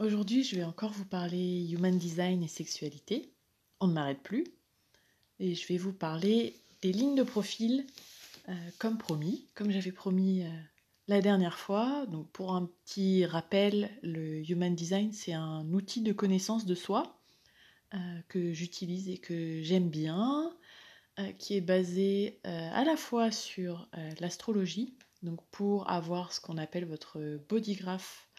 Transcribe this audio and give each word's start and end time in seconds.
Aujourd'hui, 0.00 0.44
je 0.44 0.56
vais 0.56 0.64
encore 0.64 0.92
vous 0.92 1.04
parler 1.04 1.68
human 1.70 1.98
design 1.98 2.42
et 2.42 2.48
sexualité. 2.48 3.34
On 3.80 3.86
ne 3.86 3.92
m'arrête 3.92 4.22
plus. 4.22 4.44
Et 5.40 5.54
je 5.54 5.68
vais 5.68 5.76
vous 5.76 5.92
parler 5.92 6.56
des 6.80 6.90
lignes 6.90 7.14
de 7.14 7.22
profil 7.22 7.86
euh, 8.48 8.54
comme 8.78 8.96
promis, 8.96 9.44
comme 9.54 9.70
j'avais 9.70 9.92
promis 9.92 10.42
euh, 10.42 10.48
la 11.06 11.20
dernière 11.20 11.58
fois. 11.58 12.06
Donc 12.06 12.30
pour 12.30 12.54
un 12.54 12.64
petit 12.64 13.26
rappel, 13.26 13.90
le 14.02 14.40
human 14.50 14.74
design, 14.74 15.12
c'est 15.12 15.34
un 15.34 15.70
outil 15.70 16.00
de 16.00 16.14
connaissance 16.14 16.64
de 16.64 16.74
soi 16.74 17.20
euh, 17.92 17.98
que 18.28 18.54
j'utilise 18.54 19.10
et 19.10 19.18
que 19.18 19.62
j'aime 19.62 19.90
bien, 19.90 20.50
qui 21.38 21.54
est 21.54 21.60
basé 21.60 22.40
à 22.44 22.82
la 22.82 22.96
fois 22.96 23.30
sur 23.30 23.90
l'astrologie, 24.20 24.94
donc 25.22 25.38
pour 25.50 25.90
avoir 25.90 26.32
ce 26.32 26.40
qu'on 26.40 26.56
appelle 26.56 26.86
votre 26.86 27.38
bodygraph 27.46 28.29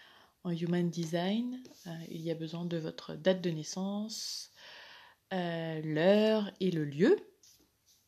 en 0.43 0.51
Human 0.51 0.89
Design, 0.89 1.61
euh, 1.87 1.91
il 2.09 2.21
y 2.21 2.31
a 2.31 2.35
besoin 2.35 2.65
de 2.65 2.77
votre 2.77 3.15
date 3.15 3.41
de 3.41 3.49
naissance, 3.49 4.51
euh, 5.33 5.81
l'heure 5.83 6.51
et 6.59 6.71
le 6.71 6.83
lieu. 6.83 7.15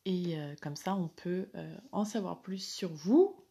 Et 0.04 0.38
euh, 0.38 0.54
comme 0.60 0.76
ça, 0.76 0.94
on 0.94 1.08
peut 1.08 1.48
en 1.92 2.04
savoir 2.04 2.42
plus 2.42 2.64
sur 2.64 2.92
vous 2.92 3.46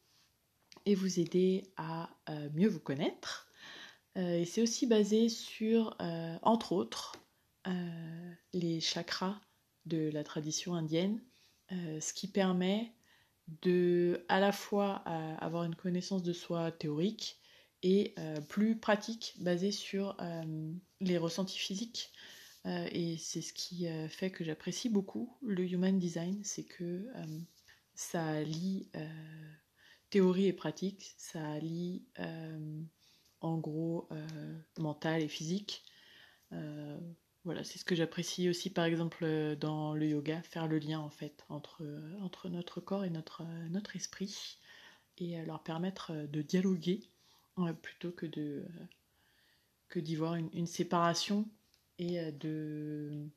et 0.85 0.95
vous 0.95 1.19
aider 1.19 1.71
à 1.77 2.09
mieux 2.53 2.67
vous 2.67 2.79
connaître. 2.79 3.47
et 4.15 4.45
c'est 4.45 4.61
aussi 4.61 4.85
basé 4.85 5.29
sur, 5.29 5.95
entre 6.41 6.73
autres, 6.73 7.13
les 8.53 8.81
chakras 8.81 9.39
de 9.85 10.09
la 10.11 10.23
tradition 10.23 10.75
indienne, 10.75 11.21
ce 11.71 12.13
qui 12.13 12.27
permet 12.27 12.93
de 13.61 14.25
à 14.27 14.39
la 14.39 14.51
fois 14.51 14.95
avoir 15.39 15.63
une 15.63 15.75
connaissance 15.75 16.21
de 16.21 16.33
soi 16.33 16.71
théorique 16.71 17.42
et 17.83 18.13
euh, 18.17 18.39
plus 18.39 18.77
pratique, 18.77 19.35
basé 19.39 19.71
sur 19.71 20.15
euh, 20.21 20.71
les 21.01 21.17
ressentis 21.17 21.59
physiques. 21.59 22.11
Euh, 22.65 22.87
et 22.91 23.17
c'est 23.17 23.41
ce 23.41 23.53
qui 23.53 23.87
fait 24.07 24.31
que 24.31 24.43
j'apprécie 24.43 24.89
beaucoup 24.89 25.37
le 25.41 25.69
human 25.69 25.99
design, 25.99 26.41
c'est 26.43 26.63
que 26.63 27.05
ça 27.93 28.41
lie 28.41 28.89
théorie 30.09 30.47
et 30.47 30.53
pratique, 30.53 31.13
ça 31.17 31.59
lie 31.59 32.05
en 33.41 33.57
gros 33.57 34.07
mental 34.77 35.21
et 35.21 35.27
physique. 35.27 35.83
voilà, 37.43 37.65
c'est 37.65 37.79
ce 37.79 37.83
que 37.83 37.95
j'apprécie 37.95 38.47
aussi 38.47 38.69
par 38.69 38.85
exemple 38.85 39.57
dans 39.59 39.93
le 39.93 40.07
yoga, 40.07 40.41
faire 40.43 40.67
le 40.67 40.79
lien 40.79 40.99
en 40.99 41.09
fait 41.09 41.43
entre, 41.49 41.83
entre 42.21 42.47
notre 42.47 42.79
corps 42.79 43.03
et 43.03 43.09
notre, 43.09 43.43
notre 43.69 43.97
esprit 43.97 44.57
et 45.17 45.43
leur 45.45 45.61
permettre 45.63 46.13
de 46.13 46.41
dialoguer 46.41 47.12
plutôt 47.81 48.11
que 48.11 48.25
de 48.25 48.65
que 49.93 49.99
d'y 49.99 50.15
voir 50.15 50.33
une, 50.33 50.65
séparation 50.65 51.47
et 51.99 52.19
euh, 52.19 52.31
de 52.31 53.27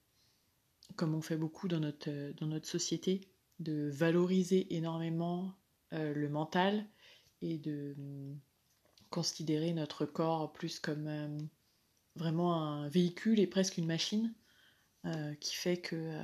comme 0.94 1.14
on 1.14 1.20
fait 1.20 1.36
beaucoup 1.36 1.68
dans 1.68 1.80
notre, 1.80 2.32
dans 2.36 2.46
notre 2.46 2.66
société, 2.66 3.20
de 3.58 3.90
valoriser 3.92 4.74
énormément 4.74 5.52
euh, 5.92 6.14
le 6.14 6.30
mental 6.30 6.86
et 7.42 7.58
de 7.58 7.94
considérer 9.10 9.74
notre 9.74 10.06
corps 10.06 10.50
plus 10.54 10.78
comme 10.78 11.08
euh, 11.08 11.38
vraiment 12.14 12.54
un 12.54 12.88
véhicule 12.88 13.38
et 13.38 13.46
presque 13.46 13.76
une 13.76 13.86
machine 13.86 14.32
qui 15.38 15.54
fait 15.54 15.76
que 15.76 16.18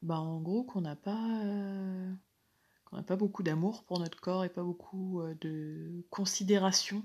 bah 0.00 0.18
en 0.18 0.40
gros 0.40 0.64
qu'on 0.64 0.80
n'a 0.80 0.96
pas 0.96 1.42
on 2.92 2.96
n'a 2.96 3.02
pas 3.02 3.16
beaucoup 3.16 3.42
d'amour 3.42 3.84
pour 3.84 3.98
notre 3.98 4.20
corps 4.20 4.44
et 4.44 4.50
pas 4.50 4.62
beaucoup 4.62 5.22
euh, 5.22 5.34
de 5.40 6.04
considération 6.10 7.02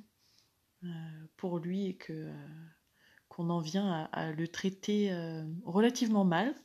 euh, 0.83 0.87
pour 1.37 1.59
lui 1.59 1.87
et 1.87 1.95
que 1.95 2.13
euh, 2.13 2.33
qu'on 3.29 3.49
en 3.49 3.59
vient 3.59 4.09
à, 4.11 4.31
le 4.31 4.47
traiter 4.47 5.15
relativement 5.63 6.25
mal, 6.25 6.55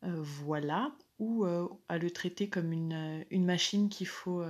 voilà, 0.00 0.96
ou 1.18 1.44
à 1.44 1.98
le 1.98 2.10
traiter 2.10 2.48
comme 2.48 2.72
une, 2.72 3.26
une 3.30 3.44
machine 3.44 3.90
qu'il 3.90 4.06
faut 4.06 4.42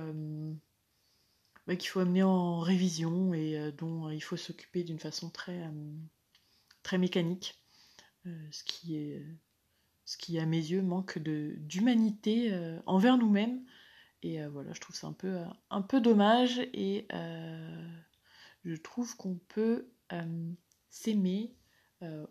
bah, 1.67 1.75
qu'il 1.75 1.89
faut 1.89 1.99
amener 1.99 2.23
en 2.23 2.61
révision 2.61 3.33
et 3.33 3.73
dont 3.77 4.09
il 4.09 4.21
faut 4.21 4.37
s'occuper 4.37 4.85
d'une 4.85 4.99
façon 4.99 5.29
très 5.29 5.69
très 6.81 6.97
mécanique, 6.97 7.61
ce 8.23 8.63
qui 8.63 9.13
ce 10.05 10.15
qui 10.15 10.39
à 10.39 10.45
mes 10.45 10.57
yeux 10.57 10.81
manque 10.81 11.19
d'humanité 11.19 12.57
envers 12.85 13.17
nous-mêmes 13.17 13.65
et 14.23 14.41
euh, 14.41 14.49
voilà, 14.49 14.73
je 14.73 14.79
trouve 14.79 14.95
ça 14.95 15.07
un 15.07 15.13
peu, 15.13 15.35
euh, 15.37 15.45
un 15.69 15.81
peu 15.81 15.99
dommage 15.99 16.59
et 16.73 17.07
euh, 17.13 17.87
je 18.63 18.75
trouve 18.75 19.15
qu'on 19.17 19.35
peut 19.35 19.89
s'aimer, 20.89 21.55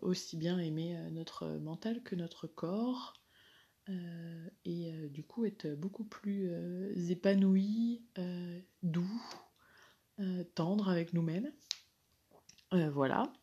aussi 0.01 0.37
bien 0.37 0.59
aimer 0.59 0.95
notre 1.11 1.47
mental 1.47 2.01
que 2.03 2.15
notre 2.15 2.47
corps. 2.47 3.13
et 4.65 5.09
du 5.09 5.23
coup 5.25 5.45
être 5.45 5.67
beaucoup 5.75 6.05
plus 6.05 6.49
épanoui, 7.09 8.05
doux, 8.83 9.21
tendre 10.55 10.89
avec 10.89 11.13
nous-mêmes. 11.13 11.51
voilà. 12.71 13.33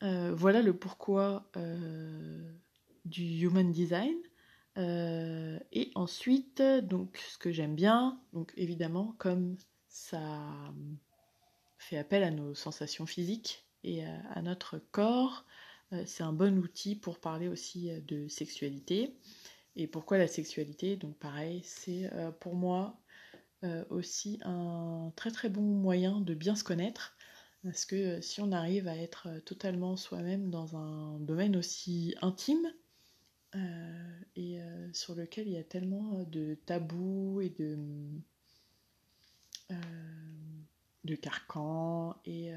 voilà 0.00 0.60
le 0.60 0.76
pourquoi 0.76 1.50
du 3.06 3.24
human 3.40 3.70
design. 3.72 4.16
Euh, 4.78 5.58
et 5.72 5.90
ensuite, 5.94 6.62
donc 6.62 7.18
ce 7.30 7.38
que 7.38 7.50
j'aime 7.50 7.74
bien, 7.74 8.20
donc 8.32 8.52
évidemment, 8.56 9.14
comme 9.18 9.56
ça 9.88 10.30
fait 11.78 11.98
appel 11.98 12.22
à 12.22 12.30
nos 12.30 12.54
sensations 12.54 13.06
physiques 13.06 13.66
et 13.82 14.04
à, 14.04 14.42
notre 14.42 14.78
corps, 14.78 15.44
euh, 15.92 16.02
c'est 16.06 16.22
un 16.22 16.32
bon 16.32 16.58
outil 16.58 16.94
pour 16.94 17.18
parler 17.18 17.48
aussi 17.48 17.90
euh, 17.90 18.00
de 18.02 18.28
sexualité. 18.28 19.16
Et 19.76 19.86
pourquoi 19.86 20.18
la 20.18 20.28
sexualité? 20.28 20.96
Donc 20.96 21.16
pareil, 21.18 21.62
c'est 21.64 22.10
pour 22.40 22.56
moi 22.56 22.98
aussi 23.88 24.40
un 24.42 25.12
très 25.14 25.30
très 25.30 25.48
bon 25.48 25.62
moyen 25.62 26.20
de 26.20 26.34
bien 26.34 26.56
se 26.56 26.64
connaître. 26.64 27.16
Parce 27.62 27.84
que 27.84 28.20
si 28.20 28.40
on 28.40 28.50
arrive 28.50 28.88
à 28.88 28.96
être 28.96 29.28
totalement 29.44 29.96
soi-même 29.96 30.50
dans 30.50 30.76
un 30.76 31.20
domaine 31.20 31.56
aussi 31.56 32.16
intime, 32.20 32.66
et 34.36 34.60
euh, 34.60 34.92
sur 34.92 35.14
lequel 35.14 35.48
il 35.48 35.54
y 35.54 35.58
a 35.58 35.64
tellement 35.64 36.24
de 36.24 36.56
tabous 36.66 37.40
et 37.40 37.50
de, 37.50 37.78
euh, 39.70 39.74
de 41.04 41.14
carcans 41.14 42.16
et 42.24 42.52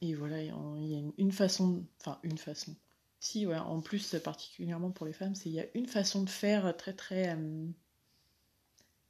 et 0.00 0.14
voilà, 0.14 0.40
il 0.40 0.86
y 0.86 0.96
a 0.96 1.02
une 1.18 1.32
façon, 1.32 1.84
enfin 2.00 2.20
une 2.22 2.38
façon. 2.38 2.76
Si, 3.18 3.46
ouais, 3.46 3.58
en 3.58 3.80
plus, 3.80 4.14
particulièrement 4.22 4.92
pour 4.92 5.06
les 5.06 5.12
femmes, 5.12 5.34
c'est 5.34 5.48
il 5.48 5.56
y 5.56 5.60
a 5.60 5.66
une 5.74 5.88
façon 5.88 6.22
de 6.22 6.30
faire 6.30 6.76
très 6.76 6.92
très. 6.92 7.36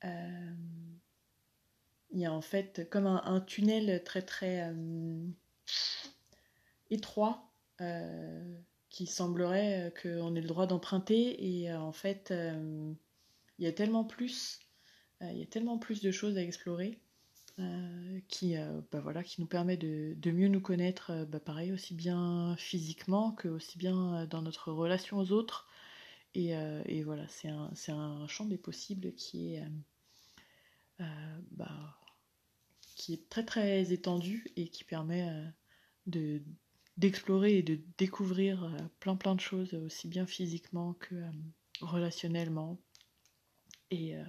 il 0.03 0.08
y 2.12 2.25
a 2.25 2.32
en 2.32 2.41
fait 2.41 2.88
comme 2.88 3.06
un, 3.06 3.41
tunnel 3.42 4.03
très 4.03 4.22
très 4.22 4.75
étroit 6.91 7.53
qui 8.98 9.06
semblerait 9.06 9.86
euh, 9.86 9.91
qu'on 10.03 10.34
ait 10.34 10.41
le 10.41 10.48
droit 10.48 10.66
d'emprunter 10.66 11.60
et 11.60 11.70
euh, 11.70 11.78
en 11.78 11.92
fait 11.92 12.32
euh, 12.32 12.92
il 13.60 13.64
y 13.64 13.69
a 13.69 13.72
tellement 13.72 14.03
plus 14.03 14.59
il 15.20 15.38
y 15.38 15.42
a 15.42 15.47
tellement 15.47 15.78
plus 15.78 16.00
de 16.00 16.10
choses 16.10 16.36
à 16.36 16.42
explorer 16.42 17.00
qui, 18.28 18.54
bah 18.92 19.00
voilà, 19.00 19.25
qui 19.25 19.41
nous 19.41 19.48
permet 19.48 19.76
de, 19.76 20.31
mieux 20.31 20.47
nous 20.47 20.60
connaître, 20.60 21.25
bah 21.25 21.41
pareil, 21.41 21.72
aussi 21.72 21.92
bien 21.92 22.54
physiquement 22.56 23.32
que 23.32 23.48
aussi 23.48 23.78
bien 23.78 24.26
dans 24.26 24.42
notre 24.42 24.70
relation 24.70 25.19
aux 25.19 25.32
autres. 25.32 25.66
Et, 26.34 26.50
et 26.84 27.03
voilà, 27.03 27.26
c'est 27.26 27.48
un, 27.48 27.72
un, 27.88 28.28
champ 28.28 28.44
des 28.44 28.58
possibles 28.58 29.12
qui 29.14 29.54
est, 29.56 29.64
bah, 31.50 31.98
qui 32.94 33.14
est 33.14 33.28
très 33.28 33.44
très 33.44 33.93
étendu 33.93 34.46
et 34.55 34.69
qui 34.69 34.84
permet 34.84 35.28
de, 36.06 36.40
d'explorer 36.99 37.59
et 37.59 37.62
de 37.62 37.79
découvrir 37.97 38.65
euh, 38.65 38.77
plein 39.00 39.17
plein 39.17 39.35
de 39.35 39.41
choses, 39.41 39.75
aussi 39.75 40.09
bien 40.09 40.27
physiquement 40.27 40.95
que 40.95 41.15
euh, 41.15 41.31
relationnellement 41.81 42.79
et, 43.91 44.17
euh, 44.17 44.25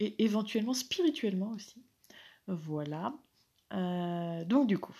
éventuellement 0.00 0.74
spirituellement 0.74 1.52
aussi. 1.52 1.82
Voilà. 2.48 3.12
donc 3.72 4.68
du 4.68 4.78
coup, 4.78 4.96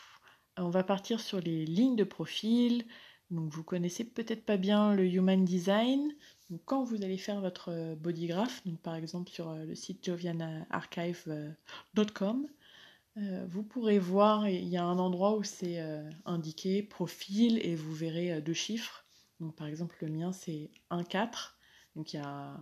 on 0.57 0.71
va 0.71 0.83
partir 0.83 1.21
sur 1.21 1.41
les 1.41 1.65
lignes 1.65 1.97
de 1.97 2.05
profil. 2.05 2.85
Donc 3.31 3.53
vous 3.53 3.65
connaissez 3.65 4.05
peut-être 4.05 4.45
pas 4.45 4.57
bien 4.57 4.95
le 4.95 5.07
Human 5.07 5.45
Design. 5.45 6.15
Quand 6.65 6.85
vous 6.85 7.03
allez 7.03 7.19
faire 7.19 7.41
votre 7.41 7.97
bodygraph, 7.97 8.65
donc 8.65 8.81
par 8.81 8.95
exemple 8.95 9.31
sur 9.31 9.53
le 9.53 9.75
site 9.75 10.07
jovianarchive.com, 10.07 11.27
euh, 11.29 11.53
vous 13.17 13.63
pourrez 13.63 13.99
voir, 13.99 14.47
il 14.49 14.69
y 14.69 14.77
a 14.77 14.85
un 14.85 14.99
endroit 14.99 15.37
où 15.37 15.43
c'est 15.43 15.81
euh, 15.81 16.09
indiqué 16.27 16.83
profil 16.83 17.59
et 17.65 17.75
vous 17.75 17.95
verrez 17.95 18.33
euh, 18.33 18.41
deux 18.43 18.53
chiffres. 18.53 19.07
Donc 19.41 19.57
par 19.57 19.67
exemple 19.67 19.97
le 20.03 20.09
mien 20.09 20.33
c'est 20.33 20.71
1, 20.91 21.03
4. 21.05 21.59
Donc 21.95 22.13
il 22.13 22.17
y 22.17 22.23
a 22.23 22.61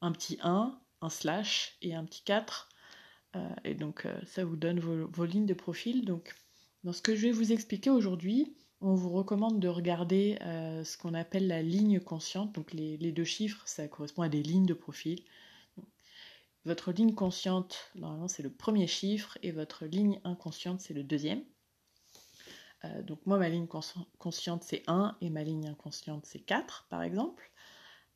un 0.00 0.12
petit 0.12 0.38
1, 0.42 0.80
un 1.00 1.10
slash 1.10 1.76
et 1.82 1.94
un 1.94 2.04
petit 2.04 2.22
4. 2.22 2.68
et 3.64 3.74
donc 3.74 4.06
ça 4.26 4.44
vous 4.44 4.56
donne 4.56 4.80
vos, 4.80 5.24
lignes 5.24 5.46
de 5.46 5.54
profil. 5.54 6.04
Donc 6.04 6.34
dans 6.84 6.92
ce 6.92 7.02
que 7.02 7.14
je 7.14 7.22
vais 7.22 7.32
vous 7.32 7.52
expliquer 7.52 7.90
aujourd'hui, 7.90 8.56
on 8.80 8.94
vous 8.94 9.10
recommande 9.10 9.60
de 9.60 9.68
regarder 9.68 10.36
ce 10.40 10.96
qu'on 10.98 11.14
appelle 11.14 11.46
la 11.46 11.62
ligne 11.62 12.00
consciente. 12.00 12.52
Donc 12.54 12.72
les, 12.72 13.12
deux 13.12 13.24
chiffres, 13.24 13.62
ça 13.66 13.86
correspond 13.86 14.22
à 14.22 14.28
des 14.28 14.42
lignes 14.42 14.66
de 14.66 14.74
profil. 14.74 15.22
Votre 16.66 16.92
ligne 16.92 17.14
consciente, 17.14 17.90
normalement, 17.94 18.28
c'est 18.28 18.42
le 18.42 18.52
premier 18.52 18.86
chiffre 18.86 19.38
et 19.42 19.50
votre 19.50 19.86
ligne 19.86 20.20
inconsciente, 20.24 20.80
c'est 20.80 20.94
le 20.94 21.02
deuxième. 21.02 21.42
Euh, 22.84 23.02
donc 23.02 23.24
moi, 23.26 23.38
ma 23.38 23.48
ligne 23.48 23.66
consciente, 23.66 24.62
c'est 24.62 24.82
1 24.86 25.16
et 25.20 25.30
ma 25.30 25.42
ligne 25.42 25.68
inconsciente, 25.68 26.26
c'est 26.26 26.40
4, 26.40 26.86
par 26.90 27.02
exemple. 27.02 27.50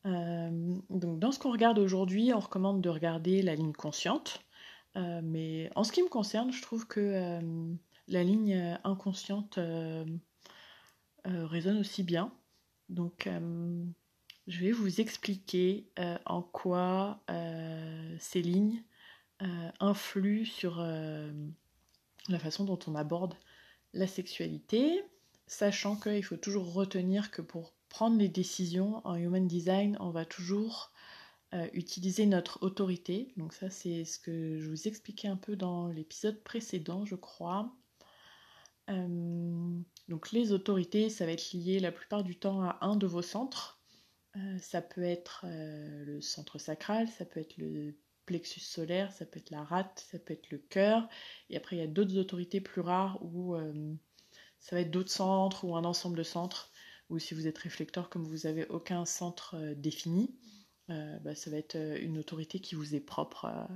Euh, 0.05 0.75
donc 0.91 1.19
dans 1.19 1.31
ce 1.31 1.39
qu'on 1.39 1.51
regarde 1.51 1.79
aujourd'hui, 1.79 2.33
on 2.33 2.39
recommande 2.39 2.81
de 2.81 2.89
regarder 2.89 3.41
la 3.41 3.55
ligne 3.55 3.73
consciente. 3.73 4.41
Euh, 4.95 5.21
mais 5.23 5.69
en 5.75 5.83
ce 5.83 5.91
qui 5.91 6.03
me 6.03 6.09
concerne, 6.09 6.51
je 6.51 6.61
trouve 6.61 6.87
que 6.87 7.39
la 8.07 8.23
ligne 8.23 8.77
inconsciente 8.83 9.59
résonne 11.25 11.79
aussi 11.79 12.03
bien. 12.03 12.31
Donc 12.89 13.27
je 14.47 14.59
vais 14.59 14.71
vous 14.71 15.01
expliquer 15.01 15.87
euh, 15.99 16.17
en 16.25 16.41
quoi 16.41 17.19
euh, 17.29 18.15
ces 18.19 18.41
lignes 18.41 18.83
euh, 19.41 19.71
influent 19.79 20.45
sur 20.45 20.77
la 20.77 22.39
façon 22.39 22.63
dont 22.63 22.79
on 22.87 22.95
aborde 22.95 23.35
la 23.93 24.07
sexualité, 24.07 25.03
sachant 25.47 25.95
qu'il 25.95 26.23
faut 26.23 26.37
toujours 26.37 26.73
retenir 26.73 27.31
que 27.31 27.41
pour 27.41 27.73
prendre 27.89 28.17
les 28.17 28.27
décisions 28.27 29.01
en 29.05 29.15
human 29.15 29.47
design, 29.47 29.97
on 29.99 30.09
va 30.09 30.25
toujours 30.25 30.91
utiliser 31.71 32.25
notre 32.25 32.61
autorité. 32.63 33.31
Donc 33.37 33.53
ça 33.53 33.69
c'est 33.69 34.03
ce 34.03 34.19
que 34.19 34.59
je 34.59 34.69
vous 34.69 34.89
expliquais 34.89 35.29
un 35.29 35.37
peu 35.37 35.55
dans 35.55 35.87
l'épisode 35.87 36.43
précédent, 36.43 37.05
je 37.05 37.15
crois. 37.15 37.73
donc 38.89 40.31
les 40.33 40.51
autorités, 40.51 41.09
ça 41.09 41.25
va 41.25 41.31
être 41.31 41.53
lié 41.53 41.79
la 41.79 41.93
plupart 41.93 42.23
du 42.23 42.35
temps 42.35 42.61
à 42.61 42.77
un 42.81 42.97
de 42.97 43.07
vos 43.07 43.21
centres. 43.21 43.74
Euh, 44.37 44.57
ça 44.59 44.81
peut 44.81 45.03
être 45.03 45.45
euh, 45.45 46.05
le 46.05 46.21
centre 46.21 46.57
sacral, 46.57 47.07
ça 47.07 47.25
peut 47.25 47.39
être 47.39 47.57
le 47.57 47.95
plexus 48.25 48.59
solaire, 48.59 49.11
ça 49.13 49.25
peut 49.25 49.39
être 49.39 49.51
la 49.51 49.63
rate, 49.63 50.05
ça 50.11 50.19
peut 50.19 50.33
être 50.33 50.49
le 50.49 50.57
cœur. 50.57 51.07
Et 51.49 51.57
après, 51.57 51.77
il 51.77 51.79
y 51.79 51.83
a 51.83 51.87
d'autres 51.87 52.17
autorités 52.17 52.59
plus 52.59 52.81
rares 52.81 53.19
où 53.21 53.55
euh, 53.55 53.93
ça 54.59 54.75
va 54.75 54.81
être 54.81 54.91
d'autres 54.91 55.11
centres 55.11 55.63
ou 55.63 55.75
un 55.75 55.85
ensemble 55.85 56.17
de 56.17 56.23
centres. 56.23 56.71
Ou 57.09 57.19
si 57.19 57.35
vous 57.35 57.47
êtes 57.47 57.59
réflecteur, 57.59 58.09
comme 58.09 58.23
vous 58.23 58.47
n'avez 58.47 58.65
aucun 58.67 59.05
centre 59.05 59.55
défini, 59.75 60.35
bah, 60.87 61.35
ça 61.35 61.51
va 61.51 61.57
être 61.57 61.75
une 61.75 62.17
autorité 62.17 62.59
qui 62.59 62.73
vous 62.73 62.95
est 62.95 62.99
propre 62.99 63.69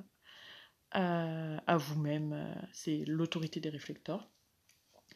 à, 0.89 1.77
vous-même. 1.77 2.57
C'est 2.73 3.05
l'autorité 3.05 3.59
des 3.59 3.69
réflecteurs. 3.69 4.31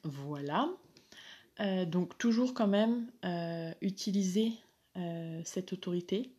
Voilà. 0.04 0.70
donc 1.88 2.16
toujours 2.20 2.54
quand 2.54 2.68
même 2.68 3.12
utiliser 3.82 4.54
euh, 4.96 5.42
cette 5.44 5.74
autorité. 5.74 6.32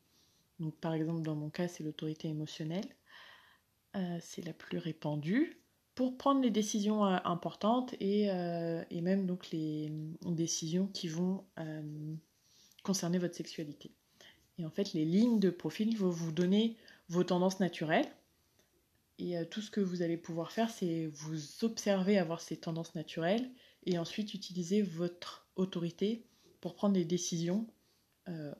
Donc, 0.61 0.77
par 0.77 0.95
exemple, 0.95 1.23
dans 1.23 1.35
mon 1.35 1.51
cas, 1.51 1.67
c'est 1.67 1.83
l'autorité 1.83 2.29
émotionnelle. 2.29 2.87
Euh, 3.97 4.19
c'est 4.21 4.45
la 4.47 4.53
plus 4.53 4.79
répandue 4.79 5.59
pour 5.97 6.17
prendre 6.17 6.41
les 6.41 6.51
décisions 6.51 7.05
euh, 7.05 7.17
importantes 7.25 7.95
et, 8.01 8.27
et, 8.91 9.01
même 9.01 9.27
donc 9.27 9.51
les 9.51 9.93
décisions 10.23 10.87
qui 10.89 11.09
vont 11.09 11.45
concerner 12.83 13.19
votre 13.19 13.35
sexualité. 13.35 13.93
Et 14.59 14.65
en 14.65 14.71
fait, 14.71 14.93
les 14.93 15.05
lignes 15.05 15.41
de 15.41 15.51
profil 15.51 15.97
vont 15.97 16.11
vous 16.11 16.31
donner 16.31 16.77
vos 17.09 17.25
tendances 17.25 17.59
naturelles. 17.61 18.09
Et 19.19 19.35
tout 19.51 19.61
ce 19.61 19.71
que 19.71 19.81
vous 19.81 20.03
allez 20.03 20.17
pouvoir 20.17 20.53
faire, 20.53 20.71
c'est 20.71 21.07
vous 21.07 21.65
observer 21.65 22.19
avoir 22.19 22.41
ces 22.41 22.57
tendances 22.57 22.95
naturelles 22.95 23.49
et 23.87 23.99
ensuite 23.99 24.35
utiliser 24.35 24.83
votre 24.83 25.47
autorité 25.57 26.25
pour 26.61 26.75
prendre 26.75 26.95
des 26.95 27.05
décisions 27.05 27.67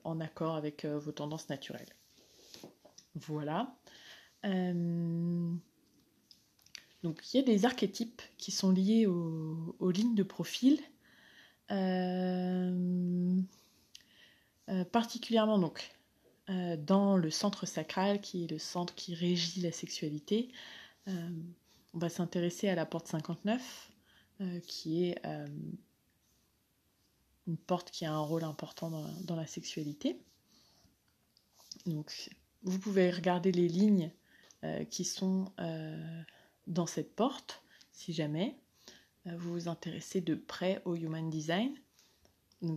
en 0.03 0.19
accord 0.19 0.55
avec 0.55 0.85
euh, 0.85 0.99
vos 0.99 1.11
tendances 1.11 1.49
naturelles. 1.49 1.93
Voilà. 3.15 3.75
Euh, 4.45 5.53
donc 7.03 7.33
il 7.33 7.37
y 7.37 7.39
a 7.39 7.43
des 7.43 7.65
archétypes 7.65 8.21
qui 8.37 8.51
sont 8.51 8.71
liés 8.71 9.05
aux, 9.05 9.91
lignes 9.91 10.15
de 10.15 10.23
profil. 10.23 10.79
particulièrement 14.91 15.59
donc 15.59 15.95
dans 16.47 17.17
le 17.17 17.29
centre 17.31 17.65
sacral, 17.65 18.21
qui 18.21 18.43
est 18.43 18.51
le 18.51 18.59
centre 18.59 18.93
qui 18.93 19.15
régit 19.15 19.61
la 19.61 19.71
sexualité, 19.71 20.51
on 21.07 21.97
va 21.97 22.09
s'intéresser 22.09 22.69
à 22.69 22.75
la 22.75 22.85
porte 22.85 23.07
59, 23.07 23.91
qui 24.67 25.05
est 25.05 25.21
une 27.47 27.57
porte 27.57 27.91
qui 27.91 28.05
a 28.05 28.11
un 28.11 28.19
rôle 28.19 28.43
important 28.43 28.89
dans, 28.89 29.35
la 29.35 29.45
sexualité. 29.45 30.19
Vous 31.85 32.79
pouvez 32.79 33.11
regarder 33.11 33.51
les 33.51 33.67
lignes 33.67 34.11
euh, 34.63 34.83
qui 34.85 35.03
sont 35.03 35.51
euh, 35.59 36.21
dans 36.65 36.87
cette 36.87 37.15
porte, 37.15 37.61
si 37.91 38.13
jamais 38.13 38.55
euh, 39.27 39.35
vous 39.37 39.53
vous 39.53 39.67
intéressez 39.67 40.21
de 40.21 40.33
près 40.33 40.81
au 40.85 40.95
Human 40.95 41.29
Design. 41.29 41.75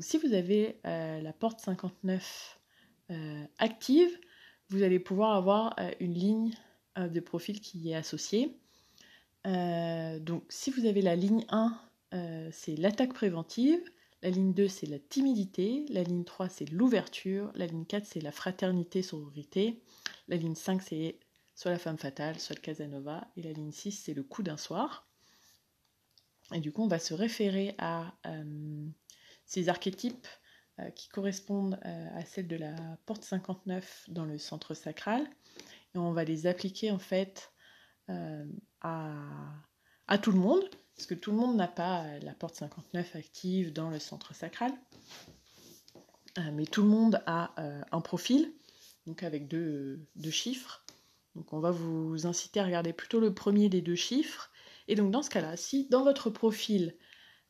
Si 0.00 0.18
vous 0.18 0.34
avez 0.34 0.80
la 0.84 1.32
porte 1.32 1.60
59 1.60 2.60
active, 3.58 4.10
vous 4.68 4.82
allez 4.82 4.98
pouvoir 4.98 5.34
avoir 5.34 5.74
une 5.98 6.12
ligne 6.12 6.52
de 6.96 7.20
profil 7.20 7.58
qui 7.60 7.90
est 7.90 7.94
associée. 7.94 8.54
donc, 9.44 10.44
si 10.50 10.70
vous 10.72 10.84
avez 10.84 11.00
la 11.00 11.16
ligne 11.16 11.46
1, 11.48 12.50
c'est 12.50 12.76
l'attaque 12.76 13.14
préventive. 13.14 13.80
La 14.22 14.30
ligne 14.30 14.52
2, 14.52 14.66
c'est 14.66 14.86
la 14.86 14.98
timidité. 14.98 15.86
La 15.90 16.02
ligne 16.02 16.24
3, 16.24 16.48
c'est 16.48 16.70
l'ouverture. 16.70 17.52
La 17.54 17.66
ligne 17.66 17.84
4, 17.84 18.04
c'est 18.04 18.20
la 18.20 18.32
fraternité, 18.32 19.02
sororité. 19.02 19.80
La 20.26 20.36
ligne 20.36 20.56
5, 20.56 20.82
c'est 20.82 21.18
soit 21.54 21.70
la 21.70 21.78
femme 21.78 21.98
fatale, 21.98 22.40
soit 22.40 22.56
le 22.56 22.60
Casanova. 22.60 23.28
Et 23.36 23.42
la 23.42 23.52
ligne 23.52 23.70
6, 23.70 23.92
c'est 23.92 24.14
le 24.14 24.24
coup 24.24 24.42
d'un 24.42 24.56
soir. 24.56 25.08
Et 26.52 26.60
du 26.60 26.72
coup, 26.72 26.82
on 26.82 26.88
va 26.88 26.98
se 26.98 27.14
référer 27.14 27.74
à 27.78 28.12
euh, 28.26 28.86
ces 29.44 29.68
archétypes 29.68 30.26
euh, 30.80 30.90
qui 30.90 31.08
correspondent 31.08 31.78
euh, 31.84 32.08
à 32.18 32.24
celles 32.24 32.48
de 32.48 32.56
la 32.56 32.74
porte 33.06 33.22
59 33.22 34.06
dans 34.08 34.24
le 34.24 34.38
centre 34.38 34.74
sacral. 34.74 35.28
Et 35.94 35.98
on 35.98 36.12
va 36.12 36.24
les 36.24 36.46
appliquer 36.46 36.90
en 36.90 36.98
fait 36.98 37.52
à, 38.80 39.12
à 40.06 40.16
tout 40.16 40.32
le 40.32 40.38
monde, 40.38 40.64
parce 40.98 41.06
que 41.06 41.14
tout 41.14 41.30
le 41.30 41.36
monde 41.36 41.54
n'a 41.54 41.68
pas 41.68 42.02
euh, 42.02 42.18
la 42.22 42.34
porte 42.34 42.56
59 42.56 43.14
active 43.14 43.72
dans 43.72 43.88
le 43.88 44.00
centre 44.00 44.34
sacral. 44.34 44.72
Euh, 46.38 46.50
mais 46.52 46.66
tout 46.66 46.82
le 46.82 46.88
monde 46.88 47.22
a 47.26 47.54
euh, 47.60 47.80
un 47.92 48.00
profil, 48.00 48.52
donc 49.06 49.22
avec 49.22 49.46
deux, 49.46 50.04
chiffres. 50.32 50.84
Donc 51.36 51.52
on 51.52 51.60
va 51.60 51.70
vous 51.70 52.26
inciter 52.26 52.58
à 52.58 52.64
regarder 52.64 52.92
plutôt 52.92 53.20
le 53.20 53.32
premier 53.32 53.68
des 53.68 53.80
deux 53.80 53.94
chiffres. 53.94 54.50
Et 54.88 54.96
donc 54.96 55.12
dans 55.12 55.22
ce 55.22 55.30
cas-là, 55.30 55.56
si 55.56 55.88
dans 55.88 56.02
votre 56.02 56.30
profil, 56.30 56.96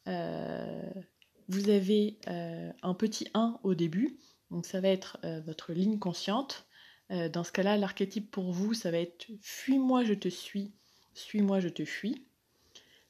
vous 0.07 1.69
avez 1.69 2.19
un 2.27 2.95
petit 2.95 3.29
1 3.33 3.61
au 3.63 3.75
début, 3.75 4.19
donc 4.51 4.67
ça 4.67 4.81
va 4.81 4.89
être 4.89 5.19
votre 5.47 5.73
ligne 5.73 5.99
consciente, 5.99 6.67
dans 7.11 7.45
ce 7.45 7.53
cas-là, 7.53 7.77
l'archétype 7.77 8.31
pour 8.31 8.53
vous, 8.53 8.75
ça 8.75 8.91
va 8.91 8.99
être 8.99 9.27
fuis-moi, 9.41 10.05
je 10.05 10.15
te 10.15 10.29
suis, 10.29 10.73
suis-moi, 11.15 11.61
je 11.61 11.69
te 11.69 11.85
fuis. 11.85 12.28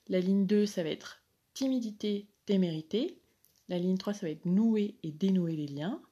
La 0.09 0.21
ligne 0.21 0.47
2, 0.47 0.65
ça 0.65 0.83
va 0.83 0.89
être 0.89 1.23
timidité, 1.55 2.29
témérité. 2.47 3.21
La 3.69 3.79
ligne 3.79 3.99
3, 3.99 4.15
ça 4.15 4.27
va 4.27 4.31
être 4.31 4.47
nouer 4.47 4.97
et 5.03 5.13
dénouer 5.13 5.55
les 5.55 5.67
liens. 5.67 6.03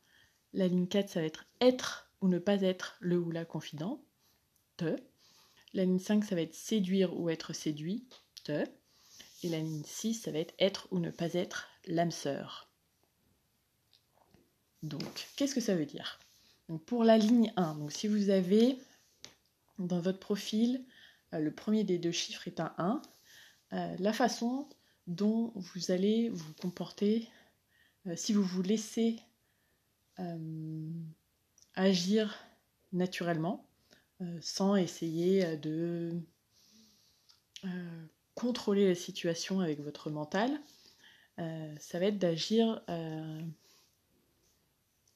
La 0.52 0.68
ligne 0.68 0.86
4, 0.86 1.08
ça 1.08 1.20
va 1.20 1.26
être 1.26 1.46
être 1.60 2.10
ou 2.20 2.28
ne 2.28 2.38
pas 2.38 2.60
être 2.62 2.96
le 3.00 3.18
ou 3.18 3.30
la 3.30 3.44
confident. 3.44 4.02
La 4.80 5.84
ligne 5.84 5.98
5, 5.98 6.24
ça 6.24 6.34
va 6.34 6.42
être 6.42 6.54
séduire 6.54 7.18
ou 7.18 7.30
être 7.30 7.52
séduit. 7.52 8.06
Te. 8.44 8.64
Et 9.42 9.48
la 9.48 9.58
ligne 9.58 9.82
6, 9.84 10.14
ça 10.14 10.30
va 10.30 10.38
être 10.38 10.54
être 10.58 10.88
ou 10.90 10.98
ne 10.98 11.10
pas 11.10 11.32
être 11.32 11.68
l'âme 11.86 12.10
sœur. 12.10 12.70
Donc, 14.82 15.28
qu'est-ce 15.36 15.54
que 15.54 15.60
ça 15.60 15.74
veut 15.74 15.86
dire? 15.86 16.18
Pour 16.84 17.04
la 17.04 17.16
ligne 17.16 17.52
1, 17.56 17.76
donc 17.76 17.92
si 17.92 18.08
vous 18.08 18.30
avez 18.30 18.78
dans 19.78 20.00
votre 20.00 20.18
profil, 20.18 20.84
euh, 21.32 21.38
le 21.38 21.52
premier 21.52 21.84
des 21.84 21.98
deux 21.98 22.12
chiffres 22.12 22.46
est 22.48 22.60
un 22.60 22.74
1, 22.78 23.02
euh, 23.72 23.96
la 23.98 24.12
façon 24.12 24.68
dont 25.06 25.52
vous 25.54 25.90
allez 25.90 26.28
vous 26.30 26.52
comporter 26.54 27.28
euh, 28.06 28.16
si 28.16 28.32
vous 28.32 28.42
vous 28.42 28.62
laissez 28.62 29.20
euh, 30.18 30.90
agir 31.74 32.36
naturellement 32.92 33.66
sans 34.40 34.76
essayer 34.76 35.58
de 35.58 36.18
contrôler 38.34 38.88
la 38.88 38.94
situation 38.94 39.60
avec 39.60 39.80
votre 39.80 40.08
mental. 40.08 40.58
ça 41.36 41.98
va 41.98 42.06
être 42.06 42.16
d'agir 42.16 42.82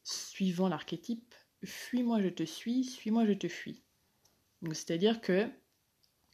suivant 0.05 0.69
l'archétype 0.69 1.35
fuis-moi 1.65 2.23
je 2.23 2.29
te 2.29 2.43
suis, 2.43 2.85
suis-moi 2.85 3.27
je 3.27 3.33
te 3.33 3.49
fuis. 3.49 3.83
C'est-à-dire 4.73 5.21
que 5.21 5.51